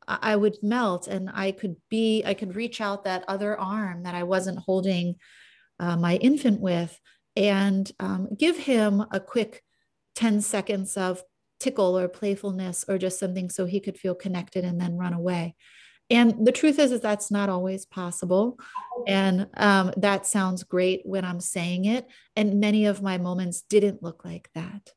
I 0.06 0.36
would 0.36 0.58
melt 0.62 1.08
and 1.08 1.30
I 1.32 1.52
could 1.52 1.76
be, 1.88 2.22
I 2.24 2.34
could 2.34 2.56
reach 2.56 2.80
out 2.80 3.04
that 3.04 3.24
other 3.26 3.58
arm 3.58 4.02
that 4.02 4.14
I 4.14 4.22
wasn't 4.22 4.58
holding 4.58 5.16
uh, 5.80 5.96
my 5.96 6.16
infant 6.16 6.60
with 6.60 6.98
and 7.36 7.90
um, 7.98 8.28
give 8.38 8.56
him 8.56 9.04
a 9.10 9.18
quick 9.18 9.62
10 10.14 10.40
seconds 10.40 10.96
of 10.96 11.22
tickle 11.58 11.98
or 11.98 12.08
playfulness 12.08 12.84
or 12.86 12.98
just 12.98 13.18
something 13.18 13.48
so 13.48 13.64
he 13.64 13.80
could 13.80 13.98
feel 13.98 14.14
connected 14.14 14.64
and 14.64 14.80
then 14.80 14.98
run 14.98 15.14
away. 15.14 15.56
And 16.10 16.46
the 16.46 16.52
truth 16.52 16.78
is, 16.78 16.92
is 16.92 17.00
that's 17.00 17.30
not 17.30 17.48
always 17.48 17.86
possible. 17.86 18.58
And 19.06 19.46
um, 19.54 19.92
that 19.96 20.26
sounds 20.26 20.62
great 20.62 21.00
when 21.04 21.24
I'm 21.24 21.40
saying 21.40 21.86
it. 21.86 22.06
And 22.36 22.60
many 22.60 22.86
of 22.86 23.02
my 23.02 23.18
moments 23.18 23.62
didn't 23.62 24.02
look 24.02 24.24
like 24.24 24.50
that. 24.54 24.92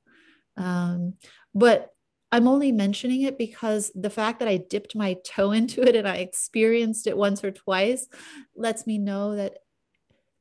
Um, 0.57 1.13
but 1.55 1.91
I'm 2.31 2.47
only 2.47 2.73
mentioning 2.73 3.21
it 3.21 3.37
because 3.37 3.91
the 3.95 4.09
fact 4.09 4.39
that 4.39 4.49
I 4.49 4.57
dipped 4.57 4.95
my 4.95 5.15
toe 5.23 5.51
into 5.53 5.81
it 5.81 5.95
and 5.95 6.07
I 6.07 6.17
experienced 6.17 7.07
it 7.07 7.17
once 7.17 7.43
or 7.43 7.51
twice 7.51 8.07
lets 8.55 8.85
me 8.85 8.97
know 8.97 9.35
that 9.35 9.59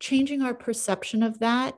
changing 0.01 0.43
our 0.43 0.55
perception 0.55 1.23
of 1.23 1.39
that 1.39 1.75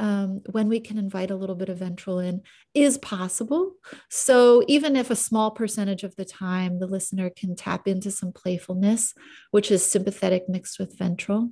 um, 0.00 0.40
when 0.50 0.68
we 0.68 0.80
can 0.80 0.96
invite 0.96 1.30
a 1.30 1.36
little 1.36 1.54
bit 1.54 1.68
of 1.68 1.78
ventral 1.78 2.18
in 2.18 2.40
is 2.72 2.96
possible. 2.96 3.74
So, 4.08 4.64
even 4.66 4.96
if 4.96 5.10
a 5.10 5.16
small 5.16 5.50
percentage 5.50 6.04
of 6.04 6.16
the 6.16 6.24
time 6.24 6.80
the 6.80 6.86
listener 6.86 7.28
can 7.28 7.54
tap 7.54 7.86
into 7.86 8.10
some 8.10 8.32
playfulness, 8.32 9.12
which 9.50 9.70
is 9.70 9.84
sympathetic 9.84 10.48
mixed 10.48 10.78
with 10.78 10.98
ventral, 10.98 11.50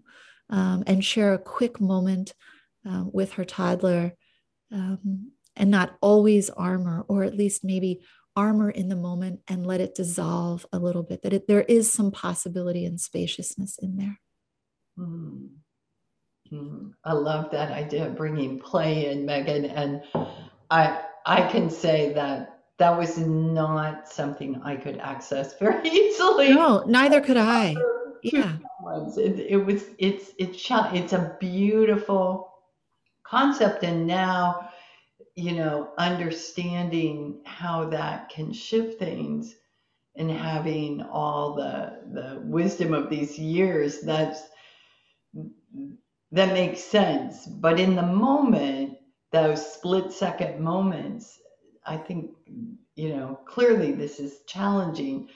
um, 0.49 0.83
and 0.87 1.05
share 1.05 1.35
a 1.35 1.39
quick 1.39 1.79
moment 1.79 2.33
um, 2.87 3.11
with 3.13 3.33
her 3.33 3.45
toddler, 3.45 4.15
um, 4.73 5.33
and 5.55 5.71
not 5.71 5.99
always 6.01 6.49
armor, 6.49 7.05
or 7.07 7.25
at 7.25 7.37
least 7.37 7.65
maybe 7.65 8.01
armor 8.35 8.71
in 8.71 8.89
the 8.89 8.97
moment 8.97 9.41
and 9.47 9.67
let 9.67 9.83
it 9.83 9.95
dissolve 9.95 10.65
a 10.73 10.79
little 10.79 11.03
bit, 11.03 11.21
that 11.21 11.35
it, 11.35 11.49
there 11.49 11.63
is 11.63 11.93
some 11.93 12.11
possibility 12.11 12.87
and 12.87 12.99
spaciousness 12.99 13.79
in 13.83 13.97
there. 13.97 14.21
Mm. 14.99 15.49
I 17.05 17.13
love 17.13 17.51
that 17.51 17.73
idea 17.73 18.07
of 18.07 18.17
bringing 18.17 18.59
play 18.59 19.11
in, 19.11 19.27
Megan. 19.27 19.67
And 19.67 20.03
I 20.71 21.03
I 21.27 21.43
can 21.49 21.71
say 21.71 22.13
that 22.15 22.61
that 22.79 22.97
was 22.97 23.19
not 23.19 24.09
something 24.09 24.61
I 24.63 24.77
could 24.77 24.99
access 24.99 25.59
very 25.59 25.89
easily. 25.91 26.55
No, 26.55 26.85
neither 26.87 27.21
could 27.21 27.37
I. 27.37 27.77
Yeah. 28.21 28.57
It, 29.17 29.39
it 29.49 29.65
was 29.65 29.85
it's 29.97 30.33
it's 30.39 30.61
it's 30.69 31.13
a 31.13 31.37
beautiful 31.39 32.53
concept, 33.23 33.85
and 33.85 34.09
now 34.09 34.71
you 35.37 35.53
know 35.53 35.91
understanding 35.99 37.41
how 37.45 37.89
that 37.91 38.29
can 38.29 38.53
shift 38.53 38.99
things 38.99 39.55
and 40.17 40.29
having 40.31 41.01
all 41.01 41.55
the 41.55 42.01
the 42.13 42.41
wisdom 42.43 42.93
of 42.93 43.09
these 43.09 43.39
years 43.39 44.01
that's 44.01 44.43
that 46.33 46.53
makes 46.53 46.83
sense. 46.83 47.47
But 47.47 47.81
in 47.81 47.97
the 47.97 48.03
moment, 48.03 48.99
those 49.33 49.75
split 49.75 50.13
second 50.13 50.61
moments, 50.61 51.41
I 51.87 51.97
think, 51.97 52.31
you 52.97 53.11
know, 53.11 53.41
clearly 53.47 53.93
this 53.93 54.21
is 54.21 54.41
challenging. 54.47 55.29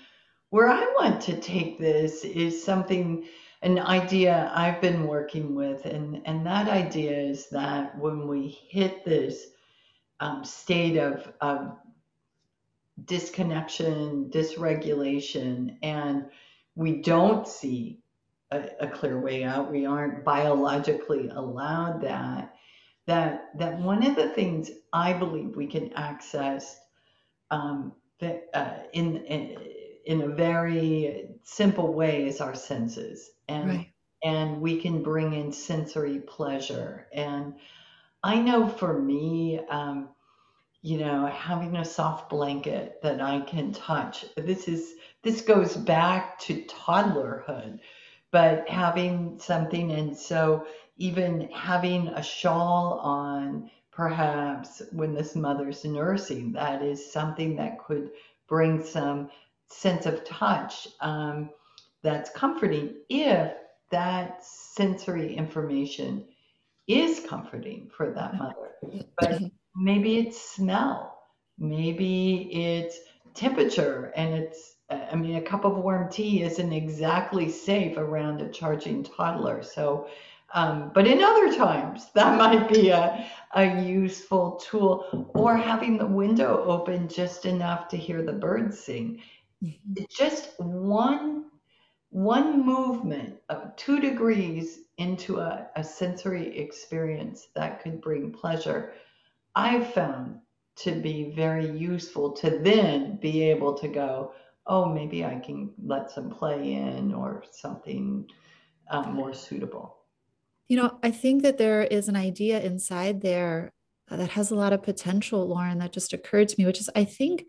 Where 0.51 0.69
I 0.69 0.81
want 0.99 1.21
to 1.23 1.41
take 1.41 1.79
this 1.79 2.25
is 2.25 2.63
something, 2.63 3.27
an 3.63 3.79
idea 3.79 4.53
I've 4.55 4.81
been 4.81 5.07
working 5.07 5.55
with. 5.55 5.87
And, 5.87 6.21
and 6.27 6.47
that 6.47 6.69
idea 6.69 7.13
is 7.17 7.49
that 7.51 7.99
when 7.99 8.29
we 8.29 8.49
hit 8.69 9.05
this 9.05 9.47
um, 10.21 10.45
state 10.45 10.99
of, 10.99 11.33
of 11.41 11.79
disconnection, 13.07 14.31
dysregulation, 14.31 15.77
and 15.83 16.27
we 16.75 17.01
don't 17.01 17.49
see 17.49 18.02
a, 18.53 18.69
a, 18.81 18.89
clear 18.89 19.21
way 19.21 19.45
out. 19.45 19.71
We 19.71 19.87
aren't 19.87 20.25
biologically 20.25 21.29
allowed 21.29 22.03
that. 22.03 22.55
That 23.07 23.59
that 23.59 23.79
one 23.81 24.07
of 24.07 24.15
the 24.15 24.29
things 24.29 24.71
I 24.93 25.13
believe 25.13 25.57
we 25.57 25.67
can 25.67 25.93
access 25.95 26.79
um, 27.51 27.93
that, 28.21 28.49
uh, 28.55 28.75
in, 28.93 29.17
in 29.25 29.59
in 30.07 30.23
a 30.23 30.29
very 30.29 31.29
simple 31.43 31.93
way 31.93 32.27
is 32.27 32.41
our 32.41 32.55
senses, 32.55 33.31
and 33.49 33.69
right. 33.69 33.93
and 34.23 34.61
we 34.61 34.81
can 34.81 35.03
bring 35.03 35.33
in 35.35 35.53
sensory 35.53 36.21
pleasure. 36.21 37.09
And 37.13 37.55
I 38.23 38.39
know 38.39 38.69
for 38.69 39.01
me. 39.01 39.61
Um, 39.69 40.11
you 40.85 40.99
know, 40.99 41.27
having 41.27 41.77
a 41.77 41.85
soft 41.85 42.29
blanket 42.29 42.99
that 43.05 43.21
I 43.21 43.39
can 43.41 43.73
touch. 43.73 44.25
This 44.37 44.67
is 44.67 44.95
this 45.23 45.41
goes 45.41 45.77
back 45.77 46.41
to 46.41 46.65
toddlerhood, 46.65 47.79
but 48.33 48.69
having 48.69 49.39
something 49.39 49.93
and 49.93 50.17
so 50.17 50.67
even 50.97 51.49
having 51.53 52.09
a 52.09 52.23
shawl 52.23 52.99
on 53.01 53.71
perhaps 53.93 54.83
when 54.91 55.15
this 55.15 55.37
mother's 55.37 55.85
nursing, 55.85 56.53
that 56.53 56.83
is 56.83 57.13
something 57.13 57.55
that 57.57 57.79
could 57.79 58.11
bring 58.49 58.83
some 58.83 59.31
sense 59.69 60.07
of 60.07 60.25
touch 60.25 60.89
um, 61.01 61.51
that's 62.03 62.31
comforting 62.31 62.95
if 63.09 63.53
that 63.91 64.45
sensory 64.45 65.35
information 65.35 66.25
is 66.89 67.21
comforting 67.29 67.91
for 67.95 68.11
that 68.13 68.35
mother. 68.37 68.71
But 69.21 69.41
maybe 69.77 70.19
it's 70.19 70.41
smell, 70.41 71.19
maybe 71.59 72.49
it's 72.53 72.99
temperature, 73.35 74.13
and 74.17 74.35
it's, 74.35 74.72
I 75.11 75.17
mean, 75.17 75.37
a 75.37 75.43
cup 75.43 75.65
of 75.65 75.77
warm 75.77 76.11
tea 76.11 76.43
isn't 76.43 76.73
exactly 76.73 77.49
safe 77.49 77.97
around 77.97 78.41
a 78.41 78.49
charging 78.49 79.03
toddler. 79.03 79.63
So, 79.63 80.09
um, 80.55 80.91
but 80.95 81.07
in 81.07 81.23
other 81.23 81.55
times, 81.55 82.11
that 82.15 82.39
might 82.39 82.69
be 82.69 82.91
a, 82.91 83.27
a 83.55 83.83
useful 83.83 84.53
tool, 84.57 85.31
or 85.35 85.57
having 85.57 85.99
the 85.99 86.07
window 86.07 86.65
open 86.65 87.09
just 87.09 87.47
enough 87.47 87.89
to 87.89 87.97
hear 87.97 88.23
the 88.23 88.33
birds 88.33 88.79
sing. 88.79 89.23
Mm-hmm. 89.63 90.05
Just 90.11 90.59
one 90.61 91.47
one 92.11 92.65
movement 92.67 93.39
of 93.49 93.75
two 93.77 93.99
degrees 93.99 94.81
into 94.99 95.39
a, 95.39 95.69
a 95.77 95.83
sensory 95.83 96.59
experience 96.59 97.49
that 97.55 97.83
could 97.83 98.03
bring 98.03 98.31
pleasure 98.31 98.93
I've 99.55 99.93
found 99.93 100.41
to 100.77 100.93
be 100.93 101.33
very 101.37 101.71
useful 101.71 102.33
to 102.33 102.59
then 102.59 103.17
be 103.17 103.43
able 103.43 103.75
to 103.75 103.89
go, 103.89 104.33
oh, 104.67 104.87
maybe 104.87 105.25
I 105.25 105.39
can 105.39 105.71
let 105.85 106.11
some 106.11 106.31
play 106.31 106.75
in 106.75 107.13
or 107.13 107.45
something 107.51 108.27
um, 108.91 109.15
more 109.15 109.35
suitable. 109.35 109.99
You 110.69 110.77
know, 110.77 110.99
I 111.03 111.11
think 111.11 111.43
that 111.43 111.59
there 111.59 111.83
is 111.83 112.09
an 112.09 112.17
idea 112.17 112.61
inside 112.61 113.21
there 113.21 113.73
that 114.09 114.31
has 114.31 114.51
a 114.51 114.55
lot 114.55 114.73
of 114.73 114.83
potential, 114.83 115.47
Lauren, 115.47 115.79
that 115.79 115.93
just 115.93 116.13
occurred 116.13 116.49
to 116.49 116.55
me, 116.59 116.67
which 116.67 116.81
is 116.81 116.89
I 116.95 117.05
think 117.05 117.45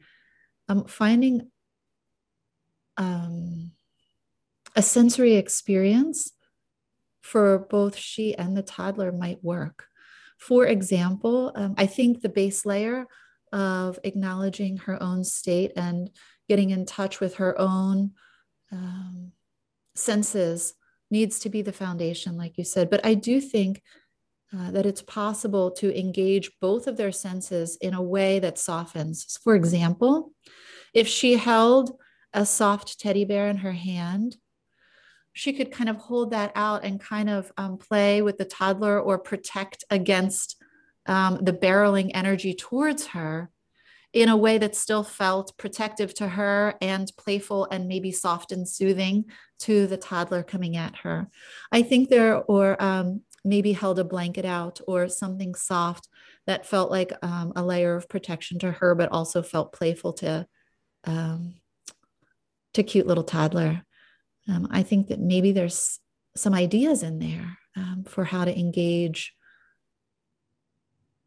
um, 0.70 0.86
finding 0.86 1.50
um, 2.98 3.72
a 4.76 4.82
sensory 4.82 5.36
experience 5.36 6.32
for 7.22 7.60
both 7.60 7.96
she 7.96 8.36
and 8.36 8.56
the 8.56 8.64
toddler 8.64 9.12
might 9.12 9.44
work. 9.44 9.86
For 10.38 10.66
example, 10.66 11.52
um, 11.56 11.76
I 11.78 11.86
think 11.86 12.22
the 12.22 12.30
base 12.30 12.66
layer 12.66 13.08
of 13.52 14.00
acknowledging 14.04 14.78
her 14.78 15.02
own 15.02 15.24
state 15.24 15.72
and 15.76 16.10
getting 16.54 16.70
in 16.70 16.86
touch 16.86 17.20
with 17.20 17.36
her 17.36 17.60
own 17.60 18.12
um, 18.72 19.32
senses 19.96 20.76
needs 21.10 21.40
to 21.40 21.50
be 21.50 21.64
the 21.64 21.74
foundation, 21.74 22.38
like 22.38 22.60
you 22.60 22.64
said. 22.64 22.92
But 22.92 23.04
I 23.04 23.16
do 23.16 23.42
think 23.42 23.82
uh, 24.56 24.70
that 24.70 24.86
it's 24.86 25.02
possible 25.02 25.72
to 25.72 26.00
engage 26.00 26.52
both 26.62 26.86
of 26.86 26.96
their 26.96 27.12
senses 27.12 27.76
in 27.82 27.96
a 27.96 28.02
way 28.16 28.38
that 28.38 28.60
softens. 28.60 29.40
For 29.44 29.56
example, 29.56 30.32
if 30.94 31.08
she 31.08 31.38
held 31.38 31.98
a 32.34 32.46
soft 32.46 33.00
teddy 33.00 33.26
bear 33.26 33.50
in 33.50 33.58
her 33.58 33.72
hand 33.74 34.38
she 35.34 35.52
could 35.52 35.72
kind 35.72 35.90
of 35.90 35.98
hold 35.98 36.32
that 36.32 36.52
out 36.56 36.86
and 36.86 37.02
kind 37.02 37.30
of 37.30 37.52
um, 37.58 37.78
play 37.78 38.22
with 38.22 38.38
the 38.38 38.46
toddler 38.46 39.00
or 39.00 39.18
protect 39.18 39.84
against 39.90 40.62
um, 41.08 41.40
the 41.42 41.54
barreling 41.54 42.12
energy 42.14 42.54
towards 42.54 43.08
her 43.08 43.50
in 44.14 44.30
a 44.30 44.38
way 44.38 44.58
that 44.60 44.76
still 44.76 45.04
felt 45.04 45.58
protective 45.58 46.14
to 46.14 46.28
her 46.28 46.76
and 46.82 47.12
playful 47.18 47.68
and 47.72 47.88
maybe 47.88 48.12
soft 48.12 48.52
and 48.52 48.68
soothing 48.68 49.26
to 49.60 49.88
the 49.88 49.98
toddler 49.98 50.44
coming 50.44 50.78
at 50.78 50.96
her. 50.98 51.28
I 51.72 51.82
think 51.82 52.10
there, 52.10 52.38
or 52.44 52.82
um, 52.82 53.22
maybe 53.44 53.74
held 53.74 54.00
a 54.00 54.04
blanket 54.04 54.46
out 54.46 54.80
or 54.88 55.10
something 55.10 55.56
soft 55.56 56.08
that 56.46 56.66
felt 56.66 56.92
like 56.92 57.12
um, 57.24 57.54
a 57.56 57.64
layer 57.64 57.96
of 57.96 58.08
protection 58.08 58.60
to 58.60 58.72
her, 58.72 58.94
but 58.96 59.12
also 59.12 59.42
felt 59.42 59.74
playful 59.74 60.14
to 60.14 60.48
um, 61.06 61.56
to 62.74 62.84
cute 62.84 63.06
little 63.06 63.24
toddler 63.24 63.84
um, 64.48 64.68
I 64.72 64.84
think 64.84 65.08
that 65.08 65.20
maybe 65.20 65.52
there's 65.52 66.00
some 66.36 66.54
ideas 66.54 67.04
in 67.04 67.20
there 67.20 67.58
um, 67.76 68.06
for 68.08 68.24
how 68.24 68.46
to 68.46 68.58
engage 68.58 69.34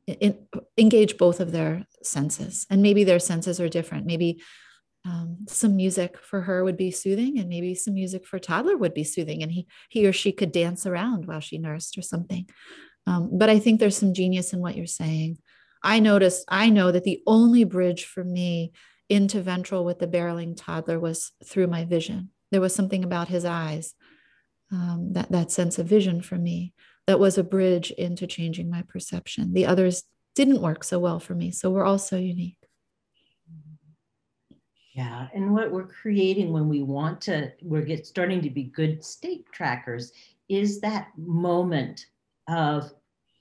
in, 0.06 0.46
engage 0.78 1.18
both 1.18 1.40
of 1.40 1.52
their 1.52 1.86
senses. 2.02 2.66
And 2.70 2.82
maybe 2.82 3.04
their 3.04 3.18
senses 3.18 3.60
are 3.60 3.68
different. 3.68 4.06
Maybe 4.06 4.42
um, 5.04 5.38
some 5.48 5.76
music 5.76 6.18
for 6.18 6.42
her 6.42 6.64
would 6.64 6.76
be 6.76 6.90
soothing 6.90 7.38
and 7.38 7.48
maybe 7.48 7.74
some 7.74 7.94
music 7.94 8.26
for 8.26 8.38
toddler 8.38 8.76
would 8.76 8.94
be 8.94 9.04
soothing 9.04 9.42
and 9.42 9.52
he 9.52 9.68
he 9.88 10.04
or 10.06 10.12
she 10.12 10.32
could 10.32 10.50
dance 10.50 10.84
around 10.84 11.26
while 11.26 11.40
she 11.40 11.58
nursed 11.58 11.96
or 11.96 12.02
something. 12.02 12.48
Um, 13.06 13.30
but 13.38 13.48
i 13.48 13.60
think 13.60 13.78
there's 13.78 13.96
some 13.96 14.14
genius 14.14 14.52
in 14.52 14.60
what 14.60 14.76
you're 14.76 14.86
saying. 14.86 15.38
I 15.82 16.00
noticed 16.00 16.44
i 16.48 16.70
know 16.70 16.90
that 16.90 17.04
the 17.04 17.22
only 17.24 17.62
bridge 17.62 18.04
for 18.04 18.24
me 18.24 18.72
into 19.08 19.40
ventral 19.40 19.84
with 19.84 20.00
the 20.00 20.08
barreling 20.08 20.54
toddler 20.56 20.98
was 20.98 21.32
through 21.44 21.68
my 21.68 21.84
vision. 21.84 22.30
There 22.50 22.60
was 22.60 22.74
something 22.74 23.04
about 23.04 23.28
his 23.28 23.44
eyes, 23.44 23.94
um, 24.72 25.12
that, 25.12 25.30
that 25.30 25.52
sense 25.52 25.78
of 25.78 25.86
vision 25.86 26.22
for 26.22 26.36
me, 26.36 26.72
that 27.06 27.18
was 27.18 27.38
a 27.38 27.44
bridge 27.44 27.90
into 27.92 28.26
changing 28.26 28.70
my 28.70 28.82
perception. 28.82 29.52
The 29.52 29.66
others 29.66 30.04
didn't 30.34 30.60
work 30.60 30.84
so 30.84 30.98
well 30.98 31.20
for 31.20 31.34
me. 31.34 31.50
So 31.50 31.70
we're 31.70 31.84
all 31.84 31.98
so 31.98 32.16
unique. 32.16 32.58
Yeah, 34.92 35.28
and 35.34 35.52
what 35.52 35.70
we're 35.70 35.86
creating 35.86 36.52
when 36.52 36.68
we 36.68 36.82
want 36.82 37.20
to, 37.22 37.52
we're 37.60 37.82
get, 37.82 38.06
starting 38.06 38.40
to 38.42 38.50
be 38.50 38.64
good 38.64 39.04
state 39.04 39.44
trackers, 39.52 40.12
is 40.48 40.80
that 40.80 41.08
moment 41.18 42.06
of 42.48 42.90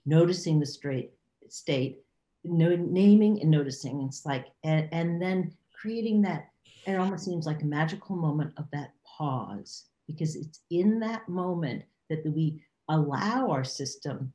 noticing 0.06 0.60
the 0.60 0.66
straight 0.66 1.12
state, 1.48 2.02
no, 2.44 2.76
naming 2.76 3.42
and 3.42 3.50
noticing. 3.50 4.02
It's 4.02 4.26
like, 4.26 4.48
and, 4.64 4.90
and 4.92 5.22
then 5.22 5.54
creating 5.72 6.22
that 6.24 6.50
it 6.86 6.96
almost 6.96 7.26
seems 7.26 7.46
like 7.46 7.62
a 7.62 7.66
magical 7.66 8.16
moment 8.16 8.54
of 8.58 8.66
that 8.72 8.92
pause 9.06 9.86
because 10.08 10.36
it's 10.36 10.62
in 10.70 11.00
that 11.00 11.28
moment 11.28 11.84
that 12.10 12.24
we 12.26 12.62
allow 12.90 13.50
our 13.50 13.64
system 13.64 14.34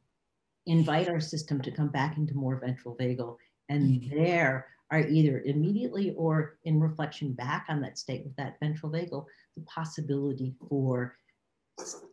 invite 0.67 1.09
our 1.09 1.21
system 1.21 1.61
to 1.61 1.71
come 1.71 1.89
back 1.89 2.17
into 2.17 2.35
more 2.35 2.61
ventral 2.61 2.97
vagal 2.97 3.37
and 3.69 3.83
mm-hmm. 3.83 4.17
there 4.17 4.67
are 4.91 5.07
either 5.07 5.43
immediately 5.47 6.13
or 6.17 6.59
in 6.65 6.81
reflection 6.81 7.33
back 7.33 7.67
on 7.69 7.81
that 7.81 7.97
state 7.97 8.25
with 8.25 8.37
that 8.37 8.57
ventral 8.61 8.93
vagal 8.93 9.25
the 9.57 9.63
possibility 9.63 10.55
for 10.69 11.17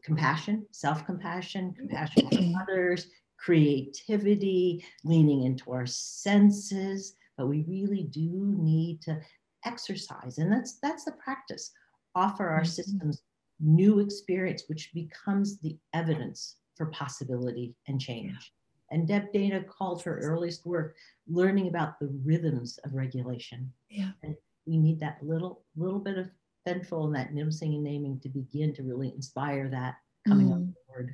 compassion 0.03 0.65
self-compassion 0.71 1.73
compassion 1.73 2.29
for 2.29 2.59
others 2.61 3.07
creativity 3.37 4.83
leaning 5.03 5.43
into 5.43 5.71
our 5.71 5.85
senses 5.85 7.15
but 7.37 7.47
we 7.47 7.63
really 7.67 8.03
do 8.03 8.55
need 8.57 9.01
to 9.01 9.19
exercise 9.65 10.37
and 10.37 10.51
that's 10.51 10.79
that's 10.81 11.03
the 11.03 11.11
practice 11.13 11.71
offer 12.15 12.47
our 12.47 12.61
mm-hmm. 12.61 12.65
systems 12.65 13.21
new 13.59 13.99
experience 13.99 14.63
which 14.67 14.91
becomes 14.93 15.59
the 15.59 15.77
evidence 15.93 16.57
for 16.75 16.87
possibility 16.87 17.75
and 17.87 17.99
change. 17.99 18.53
And 18.91 19.07
deb 19.07 19.33
dana 19.33 19.63
called 19.63 20.01
her 20.03 20.19
earliest 20.19 20.65
work 20.65 20.95
learning 21.27 21.67
about 21.67 21.99
the 21.99 22.07
rhythms 22.23 22.79
of 22.83 22.93
regulation. 22.93 23.71
Yeah. 23.89 24.11
And 24.23 24.35
we 24.65 24.77
need 24.77 24.99
that 24.99 25.17
little 25.21 25.63
little 25.75 25.99
bit 25.99 26.17
of 26.17 26.29
ventral 26.65 27.05
and 27.05 27.15
that 27.15 27.33
noticing 27.33 27.73
and 27.73 27.83
naming 27.83 28.19
to 28.21 28.29
begin 28.29 28.73
to 28.75 28.83
really 28.83 29.09
inspire 29.09 29.69
that 29.69 29.95
coming 30.27 30.49
mm. 30.49 30.53
on 30.53 30.75
board. 30.87 31.13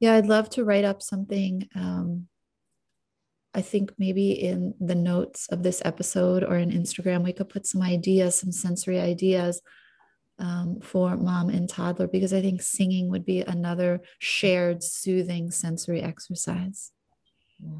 Yeah 0.00 0.14
i'd 0.14 0.26
love 0.26 0.50
to 0.50 0.64
write 0.64 0.84
up 0.84 1.00
something 1.00 1.66
um, 1.74 2.28
I 3.56 3.62
think 3.62 3.92
maybe 3.96 4.32
in 4.32 4.74
the 4.80 4.94
notes 4.94 5.48
of 5.48 5.62
this 5.62 5.80
episode 5.82 6.44
or 6.44 6.58
in 6.58 6.70
Instagram, 6.70 7.24
we 7.24 7.32
could 7.32 7.48
put 7.48 7.66
some 7.66 7.80
ideas, 7.80 8.38
some 8.38 8.52
sensory 8.52 9.00
ideas 9.00 9.62
um, 10.38 10.80
for 10.80 11.16
mom 11.16 11.48
and 11.48 11.68
toddler, 11.68 12.06
because 12.08 12.32
I 12.32 12.42
think 12.42 12.62
singing 12.62 13.08
would 13.10 13.24
be 13.24 13.40
another 13.40 14.00
shared, 14.18 14.82
soothing 14.82 15.50
sensory 15.50 16.02
exercise. 16.02 16.92
Yeah. 17.58 17.78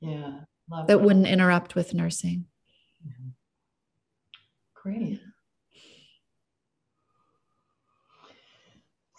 Yeah. 0.00 0.40
Love 0.70 0.86
that, 0.86 0.98
that 0.98 1.02
wouldn't 1.02 1.26
interrupt 1.26 1.74
with 1.74 1.94
nursing. 1.94 2.46
Great. 4.74 5.20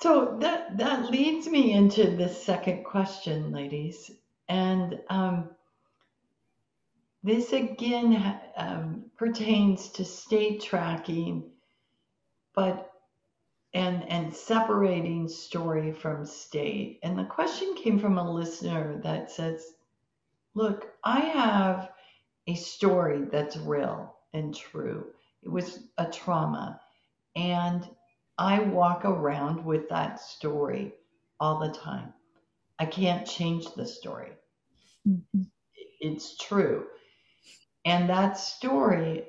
So 0.02 0.38
that 0.39 0.78
that 0.78 1.12
leads 1.12 1.48
me 1.48 1.74
into 1.74 2.15
the 2.15 2.30
second 2.30 2.86
question, 2.86 3.52
ladies, 3.52 4.10
and 4.48 4.98
um, 5.10 5.50
this 7.22 7.52
again 7.52 8.39
um, 8.56 9.06
pertains 9.17 9.89
to 9.89 10.06
state 10.06 10.62
tracking, 10.62 11.48
but 12.55 12.91
and 13.73 14.03
and 14.09 14.33
separating 14.33 15.27
story 15.27 15.91
from 15.91 16.25
state. 16.25 16.99
And 17.03 17.17
the 17.17 17.25
question 17.25 17.75
came 17.75 17.99
from 17.99 18.17
a 18.17 18.31
listener 18.31 18.99
that 19.03 19.31
says, 19.31 19.73
"Look, 20.55 20.93
I 21.03 21.19
have 21.19 21.91
a 22.47 22.55
story 22.55 23.25
that's 23.31 23.57
real 23.57 24.15
and 24.33 24.55
true. 24.55 25.13
It 25.43 25.49
was 25.49 25.88
a 25.97 26.05
trauma, 26.05 26.81
and 27.35 27.88
I 28.38 28.59
walk 28.59 29.05
around 29.05 29.63
with 29.65 29.88
that 29.89 30.19
story 30.19 30.95
all 31.39 31.59
the 31.59 31.73
time. 31.73 32.13
I 32.79 32.85
can't 32.85 33.27
change 33.27 33.73
the 33.73 33.85
story. 33.85 34.31
Mm-hmm. 35.07 35.43
It's 36.01 36.38
true." 36.38 36.88
And 37.85 38.09
that 38.09 38.38
story 38.38 39.25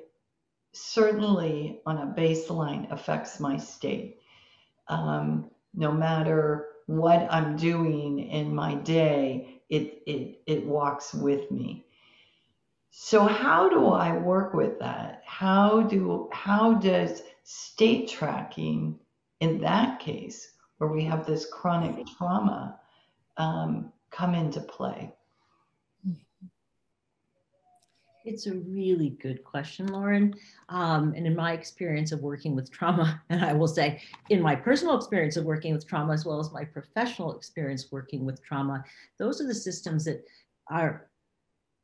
certainly 0.73 1.81
on 1.85 1.97
a 1.97 2.13
baseline 2.19 2.91
affects 2.91 3.39
my 3.39 3.57
state. 3.57 4.17
Um, 4.87 5.49
no 5.73 5.91
matter 5.91 6.67
what 6.87 7.27
I'm 7.31 7.55
doing 7.55 8.19
in 8.19 8.53
my 8.53 8.75
day, 8.75 9.61
it, 9.69 10.01
it, 10.05 10.41
it 10.45 10.65
walks 10.65 11.13
with 11.13 11.49
me. 11.51 11.85
So 12.91 13.23
how 13.23 13.69
do 13.69 13.87
I 13.87 14.17
work 14.17 14.53
with 14.53 14.77
that? 14.79 15.21
How 15.25 15.81
do 15.83 16.29
how 16.33 16.73
does 16.73 17.23
state 17.43 18.09
tracking 18.09 18.99
in 19.39 19.61
that 19.61 19.99
case, 19.99 20.51
where 20.77 20.89
we 20.89 21.03
have 21.05 21.25
this 21.25 21.45
chronic 21.45 22.05
trauma, 22.17 22.79
um, 23.37 23.93
come 24.11 24.35
into 24.35 24.59
play? 24.59 25.13
It's 28.23 28.45
a 28.45 28.53
really 28.53 29.11
good 29.21 29.43
question, 29.43 29.87
Lauren. 29.87 30.35
Um, 30.69 31.13
and 31.15 31.25
in 31.25 31.35
my 31.35 31.53
experience 31.53 32.11
of 32.11 32.21
working 32.21 32.55
with 32.55 32.71
trauma, 32.71 33.21
and 33.29 33.43
I 33.43 33.53
will 33.53 33.67
say 33.67 34.01
in 34.29 34.41
my 34.41 34.55
personal 34.55 34.95
experience 34.95 35.37
of 35.37 35.45
working 35.45 35.73
with 35.73 35.87
trauma, 35.87 36.13
as 36.13 36.25
well 36.25 36.39
as 36.39 36.51
my 36.51 36.63
professional 36.63 37.35
experience 37.35 37.91
working 37.91 38.25
with 38.25 38.43
trauma, 38.43 38.83
those 39.17 39.41
are 39.41 39.47
the 39.47 39.55
systems 39.55 40.05
that 40.05 40.23
are 40.69 41.09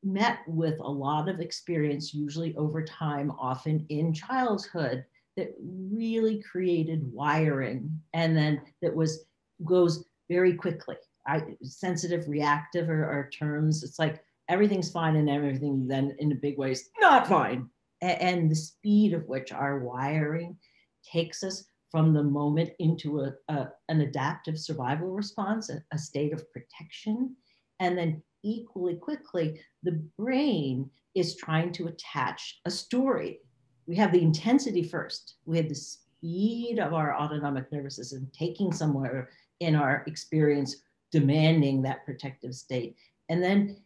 met 0.03 0.39
with 0.47 0.79
a 0.79 0.89
lot 0.89 1.27
of 1.27 1.39
experience, 1.39 2.13
usually 2.13 2.55
over 2.55 2.83
time, 2.83 3.31
often 3.39 3.85
in 3.89 4.13
childhood, 4.13 5.03
that 5.35 5.53
really 5.61 6.41
created 6.41 7.11
wiring 7.13 8.01
and 8.13 8.35
then 8.35 8.59
that 8.81 8.93
was 8.93 9.25
goes 9.65 10.05
very 10.29 10.53
quickly. 10.53 10.95
I 11.27 11.43
sensitive 11.61 12.27
reactive 12.27 12.89
are, 12.89 13.05
are 13.05 13.29
terms. 13.29 13.83
It's 13.83 13.99
like 13.99 14.23
everything's 14.49 14.91
fine 14.91 15.15
and 15.15 15.29
everything 15.29 15.87
then 15.87 16.15
in 16.19 16.31
a 16.31 16.35
big 16.35 16.57
way 16.57 16.71
is 16.71 16.89
not 16.99 17.27
fine. 17.27 17.69
And 18.01 18.49
the 18.49 18.55
speed 18.55 19.13
of 19.13 19.27
which 19.27 19.51
our 19.51 19.79
wiring 19.79 20.57
takes 21.03 21.43
us 21.43 21.65
from 21.89 22.13
the 22.13 22.23
moment 22.23 22.71
into 22.79 23.21
a, 23.21 23.33
a 23.47 23.69
an 23.89 24.01
adaptive 24.01 24.59
survival 24.59 25.09
response, 25.09 25.69
a, 25.69 25.81
a 25.91 25.97
state 25.97 26.33
of 26.33 26.45
protection. 26.51 27.35
And 27.79 27.97
then 27.97 28.21
equally 28.43 28.95
quickly, 28.95 29.61
the 29.83 30.03
brain 30.17 30.89
is 31.15 31.35
trying 31.35 31.71
to 31.73 31.87
attach 31.87 32.59
a 32.65 32.71
story. 32.71 33.39
We 33.87 33.95
have 33.95 34.11
the 34.11 34.21
intensity 34.21 34.83
first. 34.83 35.35
We 35.45 35.57
have 35.57 35.69
the 35.69 35.75
speed 35.75 36.79
of 36.79 36.93
our 36.93 37.15
autonomic 37.15 37.71
nervous 37.71 37.95
system 37.95 38.29
taking 38.37 38.71
somewhere 38.71 39.29
in 39.59 39.75
our 39.75 40.03
experience, 40.07 40.75
demanding 41.11 41.81
that 41.81 42.05
protective 42.05 42.53
state. 42.53 42.95
And 43.29 43.41
then 43.41 43.77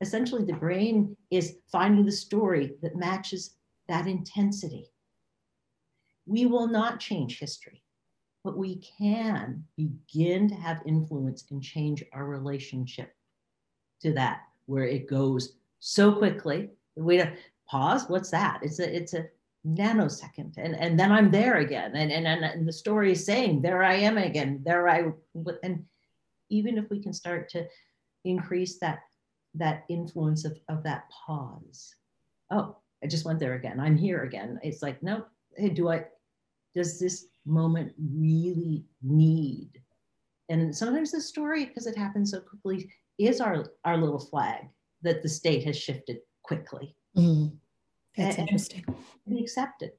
essentially 0.00 0.44
the 0.44 0.52
brain 0.52 1.16
is 1.30 1.56
finding 1.70 2.04
the 2.04 2.12
story 2.12 2.74
that 2.82 2.96
matches 2.96 3.56
that 3.88 4.06
intensity. 4.06 4.86
We 6.26 6.46
will 6.46 6.68
not 6.68 7.00
change 7.00 7.38
history, 7.38 7.82
but 8.44 8.56
we 8.56 8.76
can 8.98 9.64
begin 9.76 10.48
to 10.48 10.54
have 10.54 10.82
influence 10.86 11.44
and 11.50 11.62
change 11.62 12.04
our 12.12 12.26
relationship 12.26 13.14
to 14.02 14.12
that, 14.12 14.42
where 14.66 14.84
it 14.84 15.08
goes 15.08 15.56
so 15.80 16.12
quickly. 16.12 16.70
We 16.96 17.22
pause. 17.68 18.08
What's 18.08 18.30
that? 18.30 18.60
It's 18.62 18.78
a 18.78 18.94
it's 18.94 19.14
a 19.14 19.26
nanosecond, 19.66 20.54
and 20.58 20.76
and 20.76 20.98
then 20.98 21.10
I'm 21.10 21.30
there 21.30 21.56
again, 21.56 21.96
and 21.96 22.12
and 22.12 22.26
and 22.26 22.68
the 22.68 22.72
story 22.72 23.12
is 23.12 23.24
saying, 23.24 23.62
there 23.62 23.82
I 23.82 23.94
am 23.94 24.18
again, 24.18 24.60
there 24.64 24.88
I, 24.88 25.12
and 25.62 25.84
even 26.50 26.78
if 26.78 26.88
we 26.90 27.00
can 27.00 27.12
start 27.12 27.48
to 27.50 27.66
increase 28.24 28.78
that 28.78 29.00
that 29.54 29.84
influence 29.88 30.44
of, 30.44 30.58
of 30.68 30.82
that 30.84 31.04
pause. 31.10 31.94
Oh, 32.50 32.76
I 33.02 33.06
just 33.06 33.24
went 33.24 33.38
there 33.38 33.54
again. 33.54 33.80
I'm 33.80 33.96
here 33.96 34.22
again. 34.22 34.58
It's 34.62 34.82
like, 34.82 35.02
no, 35.02 35.24
hey, 35.56 35.70
do 35.70 35.88
I, 35.88 36.04
does 36.74 36.98
this 36.98 37.26
moment 37.46 37.92
really 37.98 38.84
need? 39.02 39.80
And 40.48 40.74
sometimes 40.74 41.12
the 41.12 41.20
story, 41.20 41.66
because 41.66 41.86
it 41.86 41.96
happens 41.96 42.30
so 42.30 42.40
quickly, 42.40 42.90
is 43.18 43.40
our, 43.40 43.66
our 43.84 43.96
little 43.96 44.18
flag 44.18 44.68
that 45.02 45.22
the 45.22 45.28
state 45.28 45.64
has 45.64 45.78
shifted 45.78 46.18
quickly. 46.42 46.94
Mm, 47.16 47.52
that's 48.16 48.36
and, 48.36 48.48
interesting. 48.48 48.84
We 49.26 49.40
accept 49.40 49.82
it. 49.82 49.98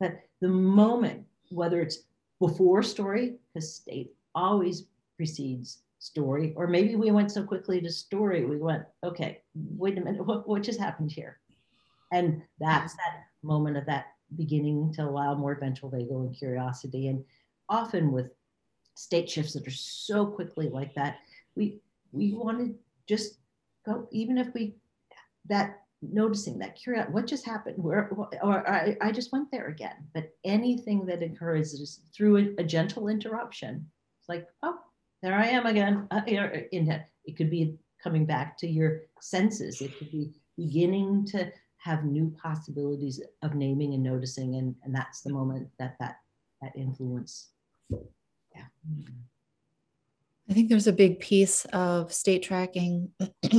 That 0.00 0.26
the 0.40 0.48
moment, 0.48 1.24
whether 1.50 1.80
it's 1.80 2.04
before 2.40 2.82
story, 2.82 3.36
because 3.52 3.74
state 3.74 4.12
always 4.34 4.84
precedes 5.16 5.82
story, 5.98 6.52
or 6.56 6.66
maybe 6.66 6.96
we 6.96 7.10
went 7.10 7.32
so 7.32 7.42
quickly 7.42 7.80
to 7.80 7.90
story, 7.90 8.44
we 8.44 8.58
went, 8.58 8.84
okay, 9.04 9.42
wait 9.54 9.98
a 9.98 10.00
minute, 10.00 10.24
what, 10.26 10.48
what 10.48 10.62
just 10.62 10.80
happened 10.80 11.12
here? 11.12 11.38
And 12.12 12.42
that's 12.58 12.94
that 12.94 13.24
moment 13.42 13.76
of 13.76 13.86
that 13.86 14.06
beginning 14.36 14.92
to 14.94 15.02
allow 15.02 15.34
more 15.34 15.58
ventral 15.58 15.90
vagal 15.90 16.26
and 16.26 16.36
curiosity. 16.36 17.08
And 17.08 17.24
often 17.68 18.12
with 18.12 18.30
state 18.94 19.28
shifts 19.30 19.52
that 19.52 19.66
are 19.66 19.70
so 19.70 20.26
quickly 20.26 20.68
like 20.68 20.94
that, 20.94 21.18
we 21.54 21.80
we 22.12 22.32
want 22.32 22.58
to 22.58 22.74
just 23.06 23.38
go, 23.84 24.08
even 24.10 24.38
if 24.38 24.52
we 24.54 24.76
that 25.48 25.82
noticing 26.00 26.58
that 26.58 26.76
curiosity, 26.76 27.12
what 27.12 27.26
just 27.26 27.44
happened? 27.44 27.76
Where 27.78 28.10
or 28.42 28.68
I, 28.68 28.96
I 29.00 29.12
just 29.12 29.32
went 29.32 29.50
there 29.50 29.68
again. 29.68 29.96
But 30.14 30.30
anything 30.44 31.06
that 31.06 31.22
encourages 31.22 32.00
through 32.14 32.36
a, 32.38 32.62
a 32.62 32.64
gentle 32.64 33.08
interruption, 33.08 33.86
it's 34.20 34.28
like, 34.28 34.46
oh, 34.62 34.78
there 35.22 35.34
I 35.34 35.46
am 35.46 35.66
again. 35.66 36.06
Uh, 36.10 36.20
in 36.26 36.90
it 37.24 37.36
could 37.36 37.50
be 37.50 37.76
coming 38.02 38.24
back 38.24 38.56
to 38.58 38.66
your 38.68 39.02
senses. 39.20 39.80
It 39.80 39.96
could 39.98 40.10
be 40.10 40.30
beginning 40.56 41.26
to 41.26 41.50
have 41.78 42.04
new 42.04 42.34
possibilities 42.42 43.20
of 43.42 43.54
naming 43.54 43.94
and 43.94 44.02
noticing, 44.02 44.56
and, 44.56 44.74
and 44.84 44.94
that's 44.94 45.22
the 45.22 45.32
moment 45.32 45.68
that 45.78 45.96
that 46.00 46.16
that 46.62 46.72
influence. 46.76 47.50
Yeah. 47.90 48.64
I 50.50 50.54
think 50.54 50.68
there's 50.68 50.86
a 50.86 50.92
big 50.92 51.20
piece 51.20 51.64
of 51.66 52.12
state 52.12 52.42
tracking 52.42 53.10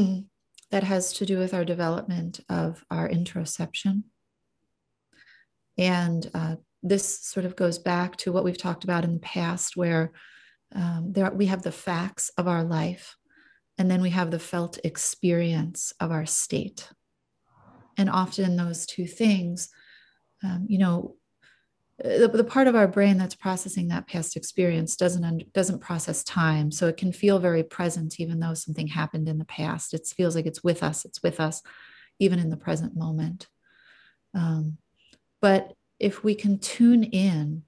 that 0.71 0.83
has 0.83 1.13
to 1.13 1.25
do 1.25 1.37
with 1.37 1.53
our 1.53 1.63
development 1.63 2.39
of 2.49 2.83
our 2.89 3.07
interoception. 3.07 4.03
And 5.77 6.29
uh, 6.33 6.55
this 6.81 7.19
sort 7.19 7.45
of 7.45 7.55
goes 7.55 7.77
back 7.77 8.17
to 8.17 8.31
what 8.31 8.43
we've 8.43 8.57
talked 8.57 8.83
about 8.83 9.03
in 9.03 9.13
the 9.13 9.19
past, 9.19 9.77
where 9.77 10.11
um, 10.75 11.11
there 11.11 11.31
we 11.31 11.47
have 11.47 11.63
the 11.63 11.71
facts 11.71 12.29
of 12.37 12.47
our 12.47 12.63
life 12.63 13.17
and 13.77 13.89
then 13.89 14.01
we 14.01 14.09
have 14.09 14.29
the 14.29 14.39
felt 14.39 14.77
experience 14.83 15.93
of 15.99 16.11
our 16.11 16.25
state. 16.25 16.89
And 17.97 18.09
often 18.09 18.55
those 18.55 18.85
two 18.85 19.07
things 19.07 19.69
um, 20.43 20.65
you 20.69 20.77
know 20.77 21.15
the, 22.01 22.29
the 22.33 22.45
part 22.45 22.67
of 22.67 22.75
our 22.75 22.87
brain 22.87 23.17
that's 23.17 23.35
processing 23.35 23.89
that 23.89 24.07
past 24.07 24.37
experience 24.37 24.95
doesn't 24.95 25.51
doesn't 25.53 25.79
process 25.79 26.23
time. 26.23 26.71
So 26.71 26.87
it 26.87 26.97
can 26.97 27.11
feel 27.11 27.39
very 27.39 27.63
present 27.63 28.19
even 28.19 28.39
though 28.39 28.53
something 28.53 28.87
happened 28.87 29.27
in 29.27 29.37
the 29.37 29.45
past. 29.45 29.93
It 29.93 30.07
feels 30.07 30.35
like 30.35 30.45
it's 30.45 30.63
with 30.63 30.81
us 30.81 31.03
it's 31.05 31.21
with 31.21 31.39
us 31.39 31.61
even 32.19 32.39
in 32.39 32.49
the 32.49 32.57
present 32.57 32.95
moment. 32.95 33.47
Um, 34.33 34.77
but 35.41 35.73
if 35.99 36.23
we 36.23 36.35
can 36.35 36.59
tune 36.59 37.03
in 37.03 37.63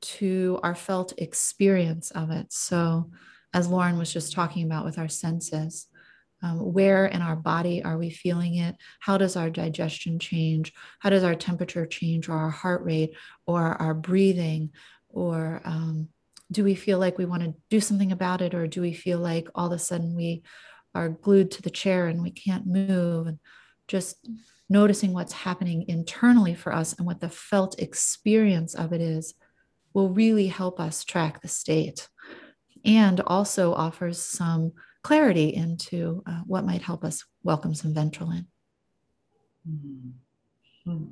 to 0.00 0.60
our 0.62 0.74
felt 0.74 1.14
experience 1.18 2.10
of 2.10 2.30
it. 2.30 2.52
So, 2.52 3.10
as 3.54 3.68
Lauren 3.68 3.98
was 3.98 4.12
just 4.12 4.32
talking 4.32 4.64
about 4.64 4.84
with 4.84 4.98
our 4.98 5.08
senses, 5.08 5.86
um, 6.42 6.72
where 6.72 7.06
in 7.06 7.22
our 7.22 7.36
body 7.36 7.82
are 7.82 7.96
we 7.96 8.10
feeling 8.10 8.56
it? 8.56 8.76
How 9.00 9.16
does 9.16 9.36
our 9.36 9.48
digestion 9.48 10.18
change? 10.18 10.72
How 11.00 11.10
does 11.10 11.24
our 11.24 11.34
temperature 11.34 11.86
change, 11.86 12.28
or 12.28 12.34
our 12.34 12.50
heart 12.50 12.84
rate, 12.84 13.14
or 13.46 13.80
our 13.80 13.94
breathing? 13.94 14.70
Or 15.08 15.62
um, 15.64 16.08
do 16.52 16.62
we 16.62 16.74
feel 16.74 16.98
like 16.98 17.18
we 17.18 17.24
want 17.24 17.42
to 17.42 17.54
do 17.70 17.80
something 17.80 18.12
about 18.12 18.42
it, 18.42 18.54
or 18.54 18.66
do 18.66 18.80
we 18.80 18.92
feel 18.92 19.18
like 19.18 19.48
all 19.54 19.66
of 19.66 19.72
a 19.72 19.78
sudden 19.78 20.14
we 20.14 20.42
are 20.94 21.08
glued 21.08 21.50
to 21.52 21.62
the 21.62 21.70
chair 21.70 22.06
and 22.06 22.22
we 22.22 22.30
can't 22.30 22.66
move? 22.66 23.26
And 23.26 23.38
just 23.88 24.28
noticing 24.68 25.12
what's 25.12 25.32
happening 25.32 25.86
internally 25.88 26.54
for 26.54 26.74
us 26.74 26.92
and 26.94 27.06
what 27.06 27.20
the 27.20 27.28
felt 27.28 27.80
experience 27.80 28.74
of 28.74 28.92
it 28.92 29.00
is 29.00 29.34
will 29.96 30.10
really 30.10 30.46
help 30.46 30.78
us 30.78 31.04
track 31.04 31.40
the 31.40 31.48
state 31.48 32.06
and 32.84 33.22
also 33.26 33.72
offers 33.72 34.20
some 34.20 34.70
clarity 35.02 35.54
into 35.54 36.22
uh, 36.26 36.42
what 36.46 36.66
might 36.66 36.82
help 36.82 37.02
us 37.02 37.24
welcome 37.44 37.74
some 37.74 37.94
ventral 37.94 38.30
in. 38.30 38.46
Mm-hmm. 39.66 41.04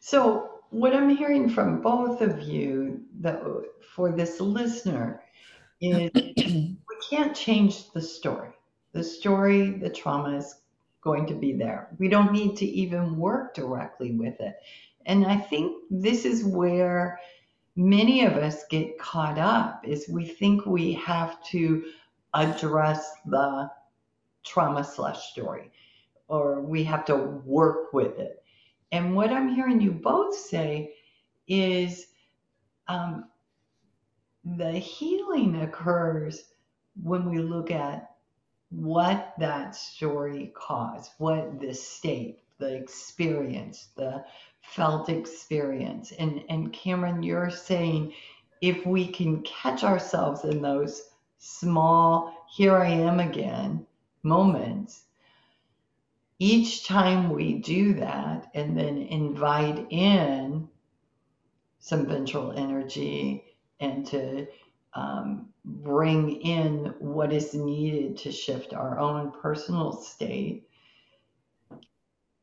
So, 0.00 0.48
what 0.70 0.94
I'm 0.94 1.14
hearing 1.14 1.50
from 1.50 1.82
both 1.82 2.22
of 2.22 2.40
you, 2.40 3.02
that 3.20 3.42
for 3.94 4.10
this 4.10 4.40
listener, 4.40 5.22
is 5.82 6.10
we 6.14 6.78
can't 7.10 7.36
change 7.36 7.92
the 7.92 8.00
story. 8.00 8.48
The 8.94 9.04
story, 9.04 9.72
the 9.72 9.90
trauma 9.90 10.38
is 10.38 10.54
going 11.02 11.26
to 11.26 11.34
be 11.34 11.52
there. 11.52 11.88
We 11.98 12.08
don't 12.08 12.32
need 12.32 12.56
to 12.56 12.64
even 12.64 13.18
work 13.18 13.52
directly 13.54 14.12
with 14.12 14.40
it. 14.40 14.56
And 15.04 15.26
I 15.26 15.36
think 15.36 15.82
this 15.90 16.24
is 16.24 16.46
where 16.46 17.20
many 17.76 18.24
of 18.24 18.32
us 18.32 18.64
get 18.70 18.98
caught 18.98 19.38
up 19.38 19.86
is 19.86 20.08
we 20.08 20.26
think 20.26 20.64
we 20.64 20.94
have 20.94 21.42
to 21.44 21.84
address 22.34 23.12
the 23.26 23.70
trauma 24.44 24.82
slash 24.82 25.30
story 25.30 25.70
or 26.28 26.60
we 26.60 26.82
have 26.84 27.04
to 27.04 27.16
work 27.44 27.92
with 27.92 28.18
it. 28.18 28.42
And 28.92 29.14
what 29.14 29.30
I'm 29.30 29.54
hearing 29.54 29.80
you 29.80 29.92
both 29.92 30.34
say 30.34 30.94
is 31.46 32.06
um, 32.88 33.26
the 34.44 34.72
healing 34.72 35.62
occurs 35.62 36.44
when 37.02 37.28
we 37.28 37.38
look 37.38 37.70
at 37.70 38.10
what 38.70 39.34
that 39.38 39.74
story 39.76 40.52
caused, 40.56 41.12
what 41.18 41.60
the 41.60 41.74
state, 41.74 42.40
the 42.58 42.74
experience, 42.74 43.88
the 43.96 44.24
felt 44.74 45.08
experience. 45.08 46.12
And, 46.12 46.42
and 46.48 46.72
Cameron, 46.72 47.22
you're 47.22 47.50
saying 47.50 48.12
if 48.60 48.84
we 48.86 49.06
can 49.06 49.42
catch 49.42 49.84
ourselves 49.84 50.44
in 50.44 50.62
those 50.62 51.10
small, 51.38 52.46
here 52.54 52.76
I 52.76 52.88
am 52.88 53.20
again 53.20 53.86
moments, 54.22 55.04
each 56.38 56.86
time 56.86 57.30
we 57.30 57.54
do 57.54 57.94
that 57.94 58.50
and 58.54 58.76
then 58.76 58.98
invite 58.98 59.86
in 59.90 60.68
some 61.78 62.06
ventral 62.06 62.52
energy 62.52 63.44
and 63.80 64.06
to 64.06 64.46
um, 64.94 65.48
bring 65.64 66.40
in 66.40 66.94
what 66.98 67.32
is 67.32 67.54
needed 67.54 68.16
to 68.18 68.32
shift 68.32 68.74
our 68.74 68.98
own 68.98 69.30
personal 69.40 69.92
state, 69.92 70.68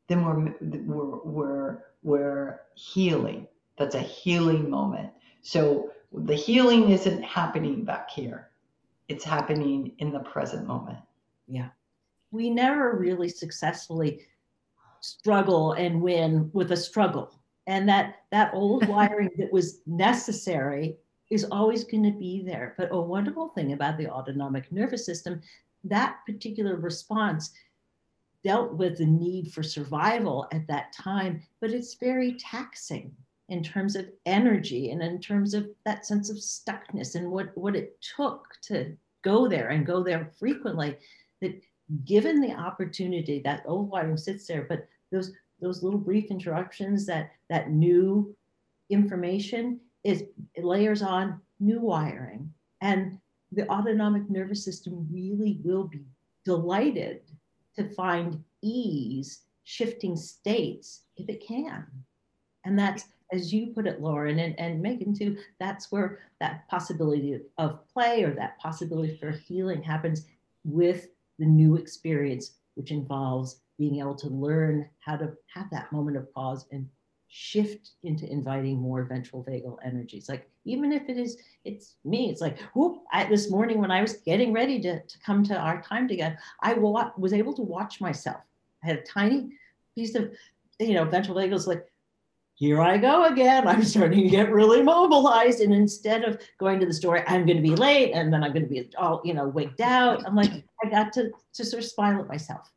then 0.07 0.23
we're, 0.23 0.55
we're, 0.61 1.23
we're, 1.23 1.83
we're 2.03 2.61
healing. 2.75 3.47
That's 3.77 3.95
a 3.95 4.01
healing 4.01 4.69
moment. 4.69 5.09
So 5.41 5.91
the 6.11 6.35
healing 6.35 6.89
isn't 6.89 7.23
happening 7.23 7.83
back 7.83 8.09
here, 8.09 8.49
it's 9.07 9.23
happening 9.23 9.93
in 9.97 10.11
the 10.11 10.19
present 10.19 10.67
moment. 10.67 10.99
Yeah. 11.47 11.69
We 12.31 12.49
never 12.49 12.95
really 12.97 13.29
successfully 13.29 14.21
struggle 15.01 15.73
and 15.73 16.01
win 16.01 16.49
with 16.53 16.71
a 16.71 16.77
struggle. 16.77 17.39
And 17.67 17.87
that 17.89 18.15
that 18.31 18.53
old 18.53 18.87
wiring 18.87 19.31
that 19.37 19.51
was 19.51 19.81
necessary 19.85 20.97
is 21.29 21.45
always 21.45 21.83
going 21.83 22.03
to 22.03 22.11
be 22.11 22.43
there. 22.45 22.75
But 22.77 22.89
a 22.91 22.99
wonderful 22.99 23.49
thing 23.49 23.73
about 23.73 23.97
the 23.97 24.09
autonomic 24.09 24.71
nervous 24.71 25.05
system, 25.05 25.41
that 25.83 26.19
particular 26.25 26.75
response 26.75 27.51
dealt 28.43 28.73
with 28.73 28.97
the 28.97 29.05
need 29.05 29.51
for 29.51 29.63
survival 29.63 30.47
at 30.51 30.67
that 30.67 30.93
time, 30.93 31.41
but 31.61 31.71
it's 31.71 31.95
very 31.95 32.33
taxing 32.33 33.15
in 33.49 33.63
terms 33.63 33.95
of 33.95 34.09
energy 34.25 34.91
and 34.91 35.01
in 35.01 35.19
terms 35.19 35.53
of 35.53 35.67
that 35.85 36.05
sense 36.05 36.29
of 36.29 36.37
stuckness 36.37 37.15
and 37.15 37.29
what, 37.29 37.55
what 37.57 37.75
it 37.75 37.97
took 38.15 38.47
to 38.61 38.95
go 39.23 39.47
there 39.47 39.69
and 39.69 39.85
go 39.85 40.03
there 40.03 40.29
frequently. 40.39 40.97
That 41.41 41.61
given 42.05 42.41
the 42.41 42.53
opportunity, 42.53 43.39
that 43.39 43.63
old 43.65 43.89
wiring 43.89 44.17
sits 44.17 44.47
there, 44.47 44.65
but 44.67 44.87
those 45.11 45.31
those 45.61 45.81
little 45.81 45.99
brief 45.99 46.29
interruptions, 46.29 47.05
that 47.05 47.31
that 47.49 47.71
new 47.71 48.35
information 48.89 49.79
is 50.03 50.25
layers 50.57 51.01
on 51.01 51.39
new 51.59 51.79
wiring. 51.79 52.53
And 52.81 53.19
the 53.51 53.69
autonomic 53.69 54.29
nervous 54.29 54.65
system 54.65 55.07
really 55.11 55.59
will 55.63 55.85
be 55.85 56.03
delighted 56.43 57.21
to 57.75 57.89
find 57.93 58.43
ease 58.61 59.41
shifting 59.63 60.15
states 60.15 61.01
if 61.17 61.29
it 61.29 61.45
can. 61.45 61.85
And 62.65 62.77
that's, 62.77 63.05
as 63.31 63.53
you 63.53 63.67
put 63.67 63.87
it, 63.87 64.01
Lauren 64.01 64.39
and, 64.39 64.57
and 64.59 64.81
Megan 64.81 65.13
too, 65.13 65.37
that's 65.59 65.91
where 65.91 66.19
that 66.39 66.67
possibility 66.67 67.39
of 67.57 67.87
play 67.87 68.23
or 68.23 68.33
that 68.35 68.59
possibility 68.59 69.17
for 69.17 69.31
healing 69.31 69.81
happens 69.81 70.25
with 70.63 71.07
the 71.39 71.45
new 71.45 71.75
experience, 71.75 72.53
which 72.75 72.91
involves 72.91 73.61
being 73.77 73.99
able 73.99 74.15
to 74.15 74.27
learn 74.27 74.87
how 74.99 75.15
to 75.15 75.33
have 75.53 75.69
that 75.71 75.91
moment 75.91 76.17
of 76.17 76.31
pause 76.33 76.65
and 76.71 76.87
shift 77.35 77.93
into 78.03 78.31
inviting 78.31 78.77
more 78.77 79.05
ventral 79.05 79.43
vagal 79.43 79.75
energies. 79.83 80.29
Like 80.29 80.47
even 80.65 80.91
if 80.91 81.09
it 81.09 81.17
is, 81.17 81.39
it's 81.65 81.95
me. 82.05 82.29
It's 82.29 82.41
like, 82.41 82.59
whoop! 82.75 83.01
I, 83.11 83.25
this 83.25 83.49
morning 83.49 83.79
when 83.79 83.89
I 83.89 84.03
was 84.03 84.17
getting 84.17 84.53
ready 84.53 84.79
to, 84.81 85.01
to 85.01 85.19
come 85.25 85.43
to 85.45 85.57
our 85.57 85.81
time 85.81 86.07
together, 86.07 86.37
I 86.61 86.75
wa- 86.75 87.11
was 87.17 87.33
able 87.33 87.53
to 87.55 87.63
watch 87.63 87.99
myself. 87.99 88.41
I 88.83 88.87
had 88.87 88.97
a 88.99 89.01
tiny 89.01 89.49
piece 89.95 90.13
of, 90.13 90.31
you 90.79 90.93
know, 90.93 91.05
ventral 91.05 91.35
vagals. 91.35 91.65
Like, 91.65 91.87
here 92.53 92.79
I 92.79 92.99
go 92.99 93.25
again. 93.25 93.67
I'm 93.67 93.83
starting 93.83 94.25
to 94.25 94.29
get 94.29 94.51
really 94.51 94.83
mobilized, 94.83 95.59
and 95.59 95.73
instead 95.73 96.23
of 96.25 96.39
going 96.59 96.79
to 96.81 96.85
the 96.85 96.93
store, 96.93 97.27
I'm 97.27 97.47
going 97.47 97.57
to 97.57 97.63
be 97.63 97.75
late, 97.75 98.11
and 98.11 98.31
then 98.31 98.43
I'm 98.43 98.53
going 98.53 98.67
to 98.67 98.69
be 98.69 98.91
all, 98.95 99.23
you 99.25 99.33
know, 99.33 99.47
wigged 99.47 99.81
out. 99.81 100.23
I'm 100.23 100.35
like, 100.35 100.51
I 100.83 100.87
got 100.87 101.11
to 101.13 101.31
to 101.53 101.65
sort 101.65 101.83
of 101.83 101.89
smile 101.89 102.19
at 102.19 102.27
myself 102.27 102.69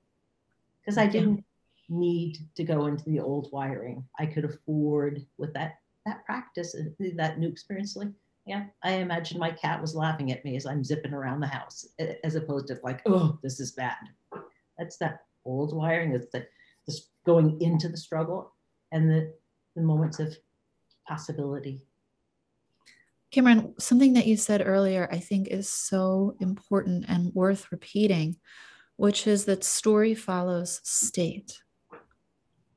because 0.81 0.97
I 0.97 1.07
didn't 1.07 1.45
need 1.89 2.39
to 2.57 2.65
go 2.65 2.87
into 2.87 3.05
the 3.05 3.21
old 3.21 3.49
wiring. 3.53 4.05
I 4.19 4.27
could 4.27 4.45
afford 4.45 5.25
with 5.39 5.53
that 5.55 5.79
that 6.05 6.25
practice 6.25 6.75
and 6.75 6.95
that 7.19 7.39
new 7.39 7.49
experience. 7.49 7.97
Like, 7.97 8.09
yeah, 8.47 8.67
I 8.85 8.93
imagine 8.93 9.41
my 9.41 9.51
cat 9.51 9.81
was 9.81 9.95
laughing 9.95 10.31
at 10.31 10.45
me 10.45 10.57
as 10.57 10.67
I'm 10.67 10.85
zipping 10.85 11.13
around 11.13 11.41
the 11.41 11.49
house, 11.49 11.85
as 12.23 12.37
opposed 12.37 12.69
to 12.69 12.79
like, 12.85 13.03
oh, 13.07 13.39
this 13.43 13.59
is 13.59 13.73
bad. 13.73 13.97
That's 14.79 14.99
that 14.99 15.25
old 15.45 15.75
wiring. 15.75 16.13
That's 16.13 16.31
that 16.33 16.49
just 16.87 17.09
going 17.25 17.61
into 17.61 17.89
the 17.89 17.97
struggle 17.97 18.53
and 18.93 19.11
the 19.11 19.35
the 19.75 19.83
moments 19.83 20.19
of 20.21 20.37
possibility. 21.07 21.81
Cameron, 23.33 23.75
something 23.79 24.15
that 24.15 24.27
you 24.27 24.37
said 24.37 24.63
earlier, 24.65 25.09
I 25.11 25.19
think 25.19 25.49
is 25.49 25.69
so 25.69 26.37
important 26.41 27.05
and 27.09 27.35
worth 27.35 27.71
repeating, 27.71 28.37
which 28.97 29.27
is 29.27 29.45
that 29.45 29.65
story 29.65 30.15
follows 30.15 30.81
state 30.85 31.61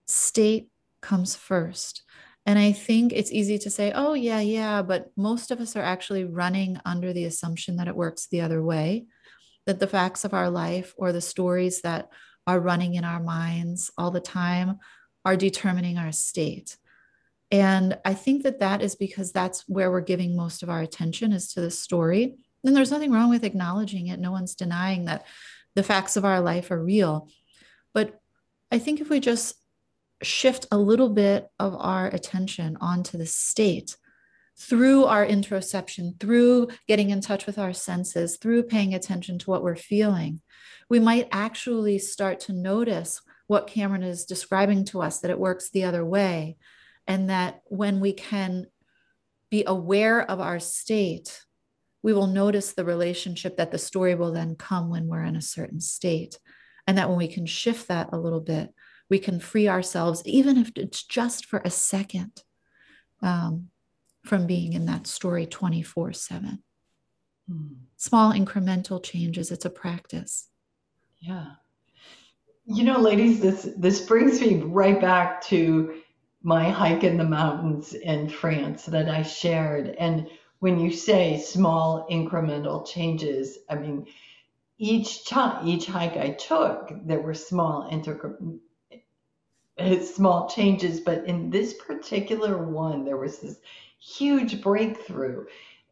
state 0.10 0.70
comes 1.02 1.36
first. 1.36 2.04
And 2.46 2.58
I 2.58 2.72
think 2.72 3.14
it's 3.14 3.32
easy 3.32 3.60
to 3.60 3.70
say, 3.70 3.92
oh, 3.94 4.14
yeah, 4.14 4.40
yeah, 4.40 4.82
but 4.82 5.12
most 5.16 5.52
of 5.52 5.60
us 5.60 5.76
are 5.76 5.84
actually 5.84 6.24
running 6.24 6.80
under 6.84 7.14
the 7.14 7.26
assumption 7.26 7.76
that 7.78 7.88
it 7.88 7.96
works 7.96 8.28
the 8.28 8.42
other 8.42 8.64
way, 8.64 9.06
that 9.66 9.80
the 9.80 9.88
facts 9.88 10.26
of 10.26 10.34
our 10.34 10.50
life 10.50 10.94
or 10.98 11.12
the 11.12 11.22
stories 11.22 11.82
that 11.82 12.10
are 12.48 12.60
running 12.60 12.96
in 12.96 13.04
our 13.04 13.22
minds 13.22 13.92
all 13.98 14.10
the 14.10 14.20
time 14.20 14.80
are 15.26 15.38
determining 15.38 15.98
our 15.98 16.12
state. 16.12 16.78
And 17.52 17.98
I 18.06 18.14
think 18.14 18.44
that 18.44 18.60
that 18.60 18.82
is 18.82 18.96
because 18.96 19.32
that's 19.32 19.68
where 19.68 19.92
we're 19.92 20.02
giving 20.02 20.36
most 20.36 20.64
of 20.64 20.70
our 20.70 20.82
attention 20.82 21.34
is 21.34 21.54
to 21.54 21.62
the 21.62 21.72
story. 21.72 22.36
And 22.64 22.76
there's 22.76 22.92
nothing 22.92 23.12
wrong 23.12 23.30
with 23.30 23.44
acknowledging 23.44 24.08
it. 24.08 24.20
No 24.20 24.32
one's 24.32 24.56
denying 24.56 25.06
that 25.06 25.26
the 25.76 25.84
facts 25.84 26.18
of 26.18 26.26
our 26.26 26.42
life 26.42 26.72
are 26.72 26.84
real. 26.84 27.30
But 27.94 28.20
I 28.72 28.80
think 28.80 29.02
if 29.02 29.10
we 29.10 29.20
just 29.20 29.56
shift 30.22 30.66
a 30.72 30.78
little 30.78 31.10
bit 31.10 31.48
of 31.60 31.76
our 31.78 32.08
attention 32.08 32.78
onto 32.82 33.18
the 33.18 33.26
state 33.26 33.96
through 34.58 35.06
our 35.06 35.26
interoception, 35.26 36.20
through 36.20 36.68
getting 36.88 37.12
in 37.12 37.22
touch 37.22 37.46
with 37.46 37.58
our 37.58 37.72
senses, 37.72 38.38
through 38.38 38.64
paying 38.64 38.94
attention 38.94 39.40
to 39.40 39.50
what 39.50 39.64
we're 39.64 39.76
feeling, 39.76 40.42
we 40.90 41.00
might 41.00 41.30
actually 41.32 41.98
start 41.98 42.42
to 42.42 42.54
notice 42.54 43.22
what 43.48 43.68
Cameron 43.68 44.04
is 44.04 44.26
describing 44.26 44.84
to 44.86 45.02
us 45.02 45.20
that 45.20 45.32
it 45.32 45.40
works 45.40 45.70
the 45.70 45.86
other 45.86 46.06
way. 46.06 46.58
And 47.08 47.30
that 47.30 47.62
when 47.66 48.00
we 48.00 48.14
can 48.14 48.68
be 49.50 49.64
aware 49.66 50.22
of 50.22 50.40
our 50.40 50.60
state, 50.60 51.42
we 52.04 52.14
will 52.14 52.28
notice 52.28 52.74
the 52.74 52.86
relationship 52.86 53.58
that 53.58 53.72
the 53.72 53.80
story 53.80 54.14
will 54.14 54.32
then 54.32 54.56
come 54.56 54.90
when 54.90 55.08
we're 55.08 55.24
in 55.24 55.36
a 55.36 55.42
certain 55.42 55.80
state. 55.80 56.38
And 56.86 56.98
that 56.98 57.10
when 57.10 57.18
we 57.18 57.28
can 57.28 57.46
shift 57.46 57.88
that 57.88 58.10
a 58.12 58.20
little 58.20 58.42
bit, 58.42 58.74
we 59.10 59.20
can 59.20 59.40
free 59.40 59.68
ourselves, 59.68 60.22
even 60.26 60.58
if 60.58 60.72
it's 60.76 61.04
just 61.04 61.46
for 61.46 61.62
a 61.66 61.70
second, 61.70 62.44
um, 63.22 63.70
from 64.24 64.48
being 64.48 64.74
in 64.74 64.86
that 64.86 65.08
story 65.08 65.46
24 65.46 66.14
7. 66.14 66.60
Hmm. 67.48 67.68
Small 67.98 68.34
incremental 68.34 69.04
changes, 69.04 69.52
it's 69.52 69.66
a 69.66 69.70
practice. 69.70 70.50
Yeah. 71.20 71.52
You 72.66 72.84
know, 72.84 73.00
ladies, 73.00 73.40
this 73.40 73.68
this 73.78 74.02
brings 74.02 74.40
me 74.40 74.58
right 74.62 75.02
back 75.02 75.42
to 75.46 76.02
my 76.44 76.70
hike 76.70 77.04
in 77.04 77.18
the 77.18 77.24
mountains 77.24 77.94
in 77.94 78.30
France 78.30 78.86
that 78.86 79.10
I 79.10 79.24
shared. 79.24 79.96
And 80.00 80.28
when 80.60 80.80
you 80.80 80.92
say 80.92 81.40
small 81.40 82.08
incremental 82.10 82.88
changes, 82.88 83.58
I 83.70 83.76
mean, 83.76 84.06
each 84.78 85.26
time, 85.28 85.68
each 85.68 85.88
hike 85.88 86.16
I 86.16 86.30
took, 86.30 86.92
there 87.06 87.20
were 87.20 87.34
small 87.34 87.90
integral, 87.92 88.60
small 90.02 90.50
changes, 90.50 91.00
but 91.00 91.26
in 91.26 91.50
this 91.50 91.74
particular 91.74 92.58
one, 92.58 93.04
there 93.04 93.18
was 93.18 93.40
this 93.40 93.58
huge 94.00 94.62
breakthrough. 94.62 95.46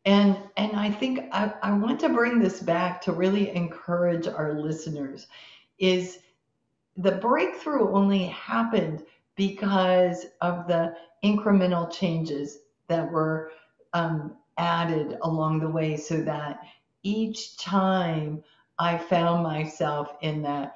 And, 0.06 0.38
and 0.56 0.73
I 0.73 0.89
think 0.91 1.19
I, 1.32 1.54
I 1.62 1.71
want 1.71 2.00
to 2.02 2.10
bring 2.10 2.39
this 2.39 2.62
back 2.62 3.02
to 3.02 3.12
really 3.12 3.54
encourage 3.54 4.28
our 4.28 4.54
listeners 4.54 5.28
is 5.80 6.19
the 6.95 7.12
breakthrough 7.12 7.93
only 7.93 8.26
happened 8.28 9.04
because 9.36 10.26
of 10.41 10.67
the 10.67 10.95
incremental 11.23 11.91
changes 11.91 12.60
that 12.88 13.12
were 13.12 13.52
um, 13.93 14.36
added 14.58 15.17
along 15.21 15.60
the 15.60 15.69
way 15.69 15.97
so 15.97 16.21
that 16.21 16.60
each 17.04 17.58
time 17.58 18.43
I 18.80 18.97
found 18.97 19.43
myself 19.43 20.13
in 20.21 20.41
that 20.43 20.76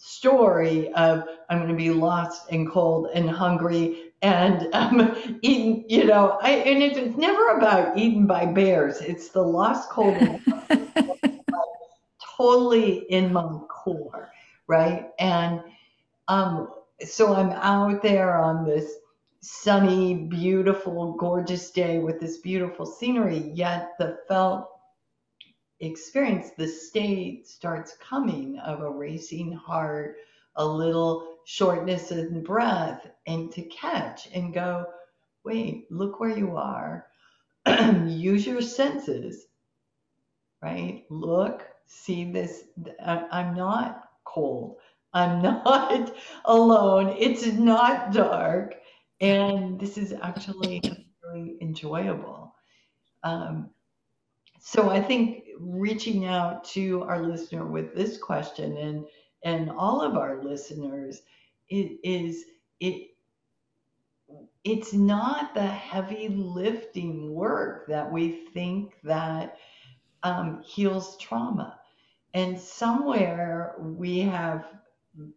story 0.00 0.90
of 0.94 1.24
I'm 1.48 1.58
going 1.58 1.68
to 1.68 1.76
be 1.76 1.90
lost 1.90 2.50
and 2.50 2.68
cold 2.70 3.08
and 3.14 3.28
hungry 3.28 4.12
and 4.22 4.66
um, 4.72 5.38
eaten, 5.42 5.84
you 5.88 6.04
know, 6.04 6.38
I, 6.42 6.52
and 6.52 6.82
it's, 6.82 6.96
it's 6.96 7.16
never 7.16 7.48
about 7.48 7.96
eaten 7.98 8.26
by 8.26 8.46
bears. 8.46 9.00
It's 9.00 9.28
the 9.28 9.42
lost 9.42 9.90
cold 9.90 10.16
totally 12.36 12.98
in 13.10 13.32
my 13.32 13.58
core, 13.68 14.32
right? 14.66 15.10
And 15.18 15.60
um, 16.28 16.70
so 17.04 17.34
I'm 17.34 17.50
out 17.50 18.02
there 18.02 18.36
on 18.38 18.64
this 18.64 18.94
sunny, 19.42 20.14
beautiful, 20.14 21.12
gorgeous 21.14 21.70
day 21.70 21.98
with 21.98 22.20
this 22.20 22.38
beautiful 22.38 22.86
scenery, 22.86 23.50
yet 23.54 23.92
the 23.98 24.18
felt 24.28 24.70
experience, 25.80 26.50
the 26.56 26.68
state 26.68 27.46
starts 27.48 27.96
coming 28.00 28.58
of 28.58 28.80
a 28.80 28.90
racing 28.90 29.52
heart, 29.52 30.16
a 30.56 30.66
little 30.66 31.38
shortness 31.44 32.10
in 32.12 32.42
breath, 32.42 33.06
and 33.26 33.50
to 33.52 33.62
catch 33.62 34.28
and 34.34 34.54
go, 34.54 34.86
wait, 35.44 35.86
look 35.90 36.20
where 36.20 36.36
you 36.36 36.56
are. 36.56 37.06
Use 38.06 38.46
your 38.46 38.62
senses, 38.62 39.46
right? 40.62 41.04
Look, 41.10 41.66
see 41.86 42.30
this. 42.30 42.64
I'm 43.04 43.54
not 43.54 44.04
cold. 44.24 44.76
I'm 45.12 45.42
not 45.42 46.14
alone. 46.44 47.16
It's 47.18 47.46
not 47.46 48.12
dark. 48.12 48.76
And 49.20 49.78
this 49.78 49.98
is 49.98 50.14
actually 50.22 50.82
really 51.22 51.56
enjoyable. 51.60 52.54
Um, 53.22 53.70
so 54.60 54.90
I 54.90 55.02
think 55.02 55.44
reaching 55.60 56.26
out 56.26 56.64
to 56.64 57.02
our 57.04 57.22
listener 57.22 57.66
with 57.66 57.94
this 57.94 58.18
question 58.18 58.76
and 58.76 59.04
and 59.44 59.70
all 59.70 60.02
of 60.02 60.16
our 60.16 60.42
listeners 60.42 61.22
it 61.68 61.98
is 62.04 62.44
it 62.80 63.08
it's 64.64 64.92
not 64.92 65.54
the 65.54 65.66
heavy 65.66 66.28
lifting 66.28 67.32
work 67.34 67.86
that 67.88 68.10
we 68.10 68.46
think 68.52 68.94
that 69.02 69.56
um, 70.22 70.62
heals 70.62 71.16
trauma. 71.18 71.78
And 72.34 72.58
somewhere 72.58 73.74
we 73.78 74.20
have 74.20 74.66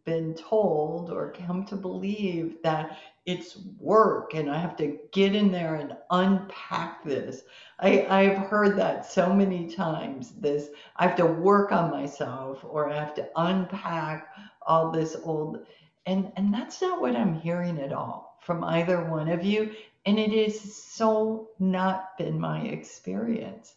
been 0.06 0.36
told 0.36 1.10
or 1.10 1.32
come 1.34 1.66
to 1.66 1.76
believe 1.76 2.58
that 2.64 2.98
it's 3.26 3.58
work 3.80 4.34
and 4.34 4.50
I 4.50 4.58
have 4.58 4.76
to 4.78 5.00
get 5.12 5.36
in 5.36 5.52
there 5.52 5.76
and 5.76 5.96
unpack 6.10 7.04
this. 7.04 7.44
I, 7.80 8.06
I've 8.10 8.38
heard 8.38 8.78
that 8.78 9.06
so 9.06 9.34
many 9.34 9.68
times. 9.70 10.32
This 10.32 10.70
I 10.98 11.08
have 11.08 11.16
to 11.18 11.26
work 11.26 11.72
on 11.72 11.92
myself 11.92 12.64
or 12.64 12.90
I 12.90 12.96
have 12.96 13.16
to 13.16 13.30
unpack 13.36 14.28
all 14.62 14.92
this 14.92 15.16
old 15.24 15.66
and 16.06 16.32
and 16.36 16.54
that's 16.54 16.82
not 16.82 17.00
what 17.00 17.16
I'm 17.16 17.34
hearing 17.40 17.80
at 17.80 17.94
all 17.94 18.38
from 18.42 18.64
either 18.64 19.04
one 19.10 19.30
of 19.30 19.44
you. 19.46 19.72
And 20.06 20.20
it 20.20 20.34
is 20.34 20.76
so 20.76 21.48
not 21.60 22.18
been 22.18 22.38
my 22.38 22.62
experience. 22.62 23.76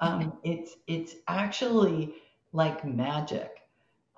Um, 0.00 0.34
it's 0.42 0.76
it's 0.86 1.14
actually 1.28 2.14
like 2.52 2.84
magic. 2.84 3.62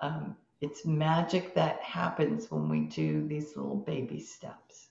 Um, 0.01 0.35
it's 0.65 0.83
magic 0.83 1.53
that 1.53 1.79
happens 1.81 2.49
when 2.49 2.67
we 2.67 2.81
do 2.81 3.27
these 3.27 3.55
little 3.55 3.75
baby 3.75 4.19
steps. 4.19 4.87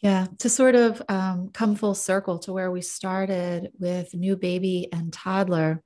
Yeah, 0.00 0.28
to 0.38 0.48
sort 0.48 0.76
of 0.76 1.02
um, 1.08 1.50
come 1.52 1.74
full 1.74 1.96
circle 1.96 2.38
to 2.40 2.52
where 2.52 2.70
we 2.70 2.80
started 2.80 3.72
with 3.80 4.14
new 4.14 4.36
baby 4.36 4.88
and 4.92 5.12
toddler. 5.12 5.82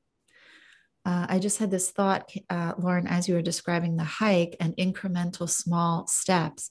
Uh, 1.06 1.26
I 1.30 1.38
just 1.38 1.58
had 1.58 1.70
this 1.70 1.90
thought, 1.90 2.30
uh, 2.50 2.74
Lauren, 2.78 3.06
as 3.06 3.26
you 3.26 3.34
were 3.36 3.42
describing 3.42 3.96
the 3.96 4.04
hike 4.04 4.54
and 4.60 4.76
incremental 4.76 5.48
small 5.48 6.06
steps, 6.06 6.70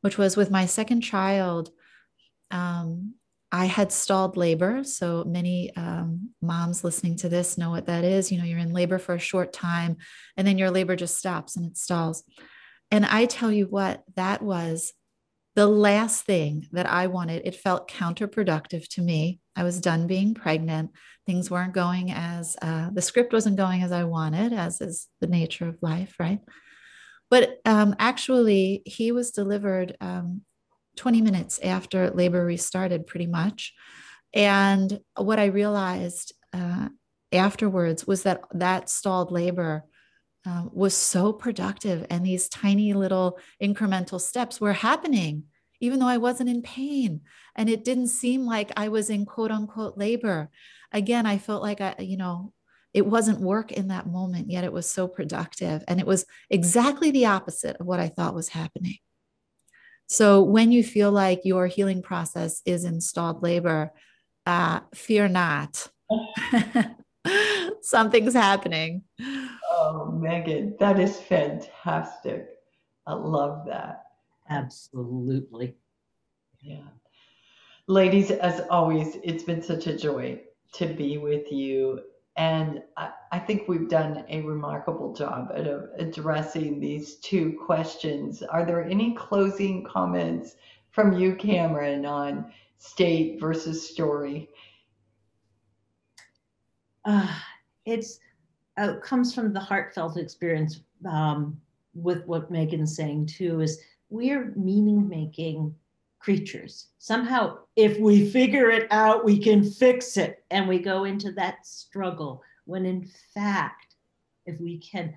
which 0.00 0.16
was 0.16 0.34
with 0.34 0.50
my 0.50 0.64
second 0.64 1.02
child. 1.02 1.70
Um, 2.50 3.16
I 3.50 3.64
had 3.66 3.92
stalled 3.92 4.36
labor. 4.36 4.84
So 4.84 5.24
many 5.24 5.74
um, 5.74 6.30
moms 6.42 6.84
listening 6.84 7.16
to 7.18 7.28
this 7.28 7.56
know 7.56 7.70
what 7.70 7.86
that 7.86 8.04
is. 8.04 8.30
You 8.30 8.38
know, 8.38 8.44
you're 8.44 8.58
in 8.58 8.74
labor 8.74 8.98
for 8.98 9.14
a 9.14 9.20
short 9.20 9.52
time 9.52 9.96
and 10.36 10.46
then 10.46 10.58
your 10.58 10.70
labor 10.70 10.96
just 10.96 11.18
stops 11.18 11.56
and 11.56 11.66
it 11.66 11.76
stalls. 11.76 12.24
And 12.90 13.06
I 13.06 13.26
tell 13.26 13.50
you 13.50 13.66
what, 13.66 14.02
that 14.16 14.42
was 14.42 14.92
the 15.54 15.66
last 15.66 16.24
thing 16.24 16.66
that 16.72 16.88
I 16.88 17.06
wanted. 17.08 17.42
It 17.44 17.56
felt 17.56 17.90
counterproductive 17.90 18.86
to 18.90 19.02
me. 19.02 19.40
I 19.56 19.64
was 19.64 19.80
done 19.80 20.06
being 20.06 20.34
pregnant. 20.34 20.92
Things 21.26 21.50
weren't 21.50 21.74
going 21.74 22.12
as 22.12 22.56
uh, 22.62 22.90
the 22.92 23.02
script 23.02 23.32
wasn't 23.32 23.56
going 23.56 23.82
as 23.82 23.92
I 23.92 24.04
wanted, 24.04 24.52
as 24.52 24.80
is 24.80 25.08
the 25.20 25.26
nature 25.26 25.66
of 25.66 25.82
life, 25.82 26.14
right? 26.20 26.40
But 27.30 27.58
um, 27.64 27.96
actually, 27.98 28.82
he 28.86 29.10
was 29.10 29.32
delivered 29.32 29.96
um, 30.00 30.42
20 30.98 31.22
minutes 31.22 31.58
after 31.60 32.10
labor 32.10 32.44
restarted, 32.44 33.06
pretty 33.06 33.26
much. 33.26 33.72
And 34.34 35.00
what 35.16 35.38
I 35.38 35.46
realized 35.46 36.34
uh, 36.52 36.88
afterwards 37.32 38.06
was 38.06 38.24
that 38.24 38.42
that 38.52 38.90
stalled 38.90 39.32
labor 39.32 39.84
uh, 40.46 40.64
was 40.72 40.94
so 40.94 41.32
productive, 41.32 42.06
and 42.10 42.24
these 42.24 42.48
tiny 42.48 42.92
little 42.94 43.38
incremental 43.62 44.20
steps 44.20 44.60
were 44.60 44.72
happening, 44.72 45.44
even 45.80 45.98
though 45.98 46.06
I 46.06 46.18
wasn't 46.18 46.50
in 46.50 46.62
pain. 46.62 47.22
And 47.56 47.68
it 47.68 47.84
didn't 47.84 48.08
seem 48.08 48.46
like 48.46 48.70
I 48.76 48.88
was 48.88 49.10
in 49.10 49.26
quote 49.26 49.50
unquote 49.50 49.98
labor. 49.98 50.50
Again, 50.92 51.26
I 51.26 51.38
felt 51.38 51.62
like 51.62 51.80
I, 51.80 51.96
you 51.98 52.16
know, 52.16 52.52
it 52.94 53.06
wasn't 53.06 53.40
work 53.40 53.72
in 53.72 53.88
that 53.88 54.06
moment, 54.06 54.50
yet 54.50 54.64
it 54.64 54.72
was 54.72 54.88
so 54.88 55.06
productive. 55.06 55.84
And 55.86 56.00
it 56.00 56.06
was 56.06 56.24
exactly 56.48 57.10
the 57.10 57.26
opposite 57.26 57.76
of 57.76 57.86
what 57.86 58.00
I 58.00 58.08
thought 58.08 58.34
was 58.34 58.48
happening. 58.48 58.96
So 60.08 60.42
when 60.42 60.72
you 60.72 60.82
feel 60.82 61.12
like 61.12 61.44
your 61.44 61.66
healing 61.66 62.02
process 62.02 62.62
is 62.64 62.84
installed 62.84 63.42
labor, 63.42 63.92
uh, 64.46 64.80
fear 64.94 65.28
not. 65.28 65.88
Something's 67.82 68.32
happening. 68.32 69.02
Oh, 69.70 70.10
Megan, 70.10 70.76
that 70.80 70.98
is 70.98 71.18
fantastic. 71.18 72.48
I 73.06 73.12
love 73.12 73.66
that. 73.66 74.04
Absolutely. 74.48 75.76
Yeah. 76.60 76.88
Ladies, 77.86 78.30
as 78.30 78.62
always, 78.70 79.16
it's 79.22 79.44
been 79.44 79.62
such 79.62 79.86
a 79.86 79.96
joy 79.96 80.40
to 80.74 80.86
be 80.86 81.18
with 81.18 81.52
you 81.52 82.00
and 82.38 82.82
I, 82.96 83.10
I, 83.32 83.38
think 83.40 83.66
we've 83.66 83.88
done 83.88 84.24
a 84.28 84.42
remarkable 84.42 85.12
job 85.12 85.50
at 85.56 85.66
uh, 85.66 85.80
addressing 85.98 86.78
these 86.78 87.16
two 87.16 87.58
questions. 87.66 88.44
Are 88.44 88.64
there 88.64 88.84
any 88.84 89.12
closing 89.12 89.84
comments 89.84 90.54
from 90.92 91.18
you, 91.18 91.34
Cameron, 91.34 92.06
on 92.06 92.52
state 92.78 93.40
versus 93.40 93.90
story? 93.90 94.48
Uh, 97.04 97.26
it's 97.84 98.20
uh, 98.76 98.94
comes 99.02 99.34
from 99.34 99.52
the 99.52 99.60
heartfelt 99.60 100.16
experience 100.16 100.82
um, 101.10 101.60
with 101.92 102.24
what 102.26 102.52
Megan's 102.52 102.94
saying 102.94 103.26
too. 103.26 103.62
Is 103.62 103.80
we're 104.10 104.52
meaning 104.54 105.08
making 105.08 105.74
creatures. 106.18 106.88
Somehow, 106.98 107.58
if 107.76 107.98
we 107.98 108.30
figure 108.30 108.70
it 108.70 108.88
out, 108.90 109.24
we 109.24 109.38
can 109.38 109.62
fix 109.62 110.16
it. 110.16 110.44
And 110.50 110.68
we 110.68 110.78
go 110.78 111.04
into 111.04 111.32
that 111.32 111.66
struggle 111.66 112.42
when, 112.64 112.84
in 112.84 113.08
fact, 113.34 113.94
if 114.46 114.60
we 114.60 114.78
can 114.78 115.16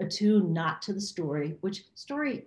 attune 0.00 0.52
not 0.52 0.82
to 0.82 0.92
the 0.92 1.00
story, 1.00 1.56
which 1.60 1.84
story 1.94 2.46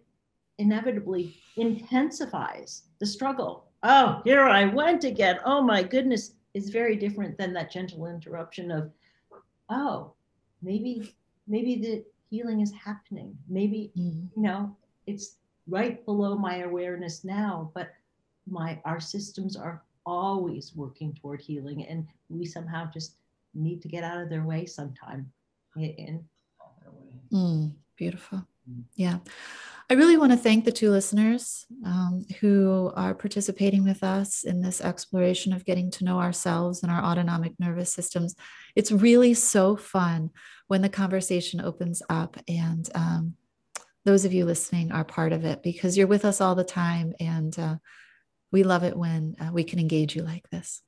inevitably 0.57 1.37
intensifies 1.57 2.83
the 2.99 3.05
struggle. 3.05 3.65
Oh, 3.83 4.21
here 4.25 4.41
I 4.43 4.65
went 4.65 5.03
again. 5.03 5.39
Oh 5.45 5.61
my 5.61 5.83
goodness, 5.83 6.33
is 6.53 6.69
very 6.69 6.95
different 6.95 7.37
than 7.37 7.53
that 7.53 7.71
gentle 7.71 8.07
interruption 8.07 8.71
of, 8.71 8.91
oh, 9.69 10.13
maybe, 10.61 11.13
maybe 11.47 11.75
the 11.75 12.03
healing 12.29 12.61
is 12.61 12.73
happening. 12.73 13.37
Maybe, 13.47 13.91
Mm. 13.95 14.27
you 14.35 14.41
know, 14.41 14.75
it's 15.05 15.35
right 15.67 16.03
below 16.05 16.35
my 16.35 16.57
awareness 16.59 17.23
now, 17.23 17.71
but 17.73 17.91
my 18.49 18.79
our 18.85 18.99
systems 18.99 19.55
are 19.55 19.83
always 20.05 20.73
working 20.75 21.13
toward 21.13 21.41
healing 21.41 21.85
and 21.85 22.07
we 22.29 22.45
somehow 22.45 22.89
just 22.91 23.15
need 23.53 23.81
to 23.81 23.87
get 23.87 24.03
out 24.03 24.21
of 24.21 24.29
their 24.29 24.43
way 24.43 24.65
sometime. 24.65 25.31
And 25.75 26.23
Mm, 27.31 27.73
beautiful. 27.95 28.45
Mm. 28.69 28.83
Yeah. 28.95 29.17
I 29.89 29.93
really 29.93 30.17
want 30.17 30.33
to 30.33 30.37
thank 30.37 30.65
the 30.65 30.71
two 30.71 30.91
listeners 30.91 31.65
um, 31.85 32.25
who 32.41 32.91
are 32.95 33.13
participating 33.13 33.85
with 33.85 34.03
us 34.03 34.43
in 34.43 34.61
this 34.61 34.81
exploration 34.81 35.53
of 35.53 35.63
getting 35.63 35.89
to 35.91 36.03
know 36.03 36.19
ourselves 36.19 36.83
and 36.83 36.91
our 36.91 37.01
autonomic 37.01 37.53
nervous 37.57 37.93
systems. 37.93 38.35
It's 38.75 38.91
really 38.91 39.33
so 39.33 39.77
fun 39.77 40.31
when 40.67 40.81
the 40.81 40.89
conversation 40.89 41.61
opens 41.61 42.01
up, 42.09 42.37
and 42.49 42.89
um, 42.95 43.35
those 44.07 44.23
of 44.23 44.31
you 44.31 44.45
listening 44.45 44.93
are 44.93 45.03
part 45.03 45.33
of 45.33 45.43
it 45.43 45.61
because 45.61 45.97
you're 45.97 46.07
with 46.07 46.23
us 46.23 46.39
all 46.39 46.55
the 46.55 46.63
time. 46.63 47.13
And 47.19 47.57
uh, 47.59 47.75
we 48.53 48.63
love 48.63 48.85
it 48.85 48.95
when 48.95 49.35
uh, 49.37 49.51
we 49.51 49.65
can 49.65 49.79
engage 49.79 50.15
you 50.15 50.23
like 50.23 50.49
this. 50.49 50.81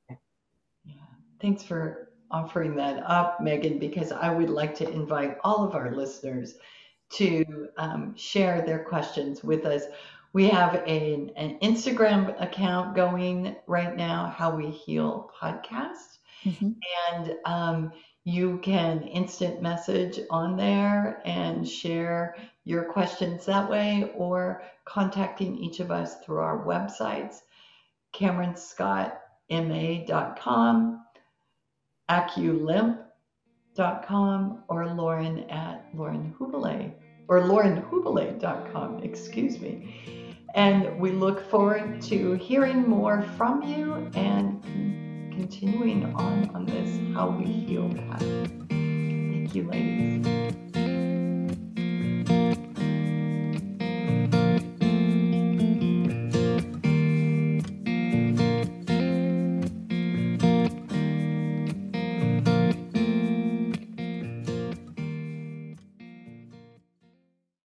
Yeah. 0.84 0.94
Thanks 1.38 1.62
for 1.62 2.12
offering 2.30 2.74
that 2.76 3.02
up, 3.04 3.42
Megan, 3.42 3.78
because 3.78 4.10
I 4.10 4.30
would 4.30 4.48
like 4.48 4.74
to 4.76 4.90
invite 4.90 5.36
all 5.44 5.62
of 5.62 5.74
our 5.74 5.94
listeners 5.94 6.54
to 7.10 7.68
um, 7.76 8.14
share 8.16 8.62
their 8.62 8.84
questions 8.84 9.44
with 9.44 9.66
us. 9.66 9.82
We 10.32 10.48
have 10.48 10.76
a, 10.86 11.30
an 11.36 11.58
Instagram 11.60 12.40
account 12.40 12.96
going 12.96 13.54
right 13.66 13.94
now, 13.94 14.32
How 14.34 14.56
We 14.56 14.70
Heal 14.70 15.30
Podcast. 15.38 16.16
Mhm. 16.46 16.74
And 17.12 17.34
um, 17.44 17.92
you 18.24 18.58
can 18.62 19.02
instant 19.02 19.60
message 19.60 20.20
on 20.30 20.56
there 20.56 21.20
and 21.26 21.68
share 21.68 22.36
your 22.70 22.84
questions 22.84 23.44
that 23.46 23.68
way 23.68 24.12
or 24.16 24.62
contacting 24.84 25.58
each 25.58 25.80
of 25.80 25.90
us 25.90 26.24
through 26.24 26.38
our 26.38 26.64
websites, 26.64 27.40
CameronScottMA.com, 28.14 31.04
AcuLimp.com, 32.08 34.64
or 34.68 34.86
Lauren 34.86 35.50
at 35.50 35.88
Lauren 35.94 36.32
Hubele 36.38 36.94
or 37.30 37.40
LaurenHubele.com, 37.42 39.04
excuse 39.04 39.60
me. 39.60 40.36
And 40.56 40.98
we 40.98 41.12
look 41.12 41.48
forward 41.48 42.02
to 42.02 42.32
hearing 42.34 42.88
more 42.88 43.22
from 43.36 43.62
you 43.62 44.10
and 44.14 44.60
continuing 45.32 46.12
on 46.16 46.50
on 46.54 46.66
this 46.66 46.98
How 47.14 47.30
We 47.30 47.44
Heal 47.44 47.88
path. 47.88 48.20
Thank 48.68 49.54
you, 49.54 49.68
ladies. 49.68 50.79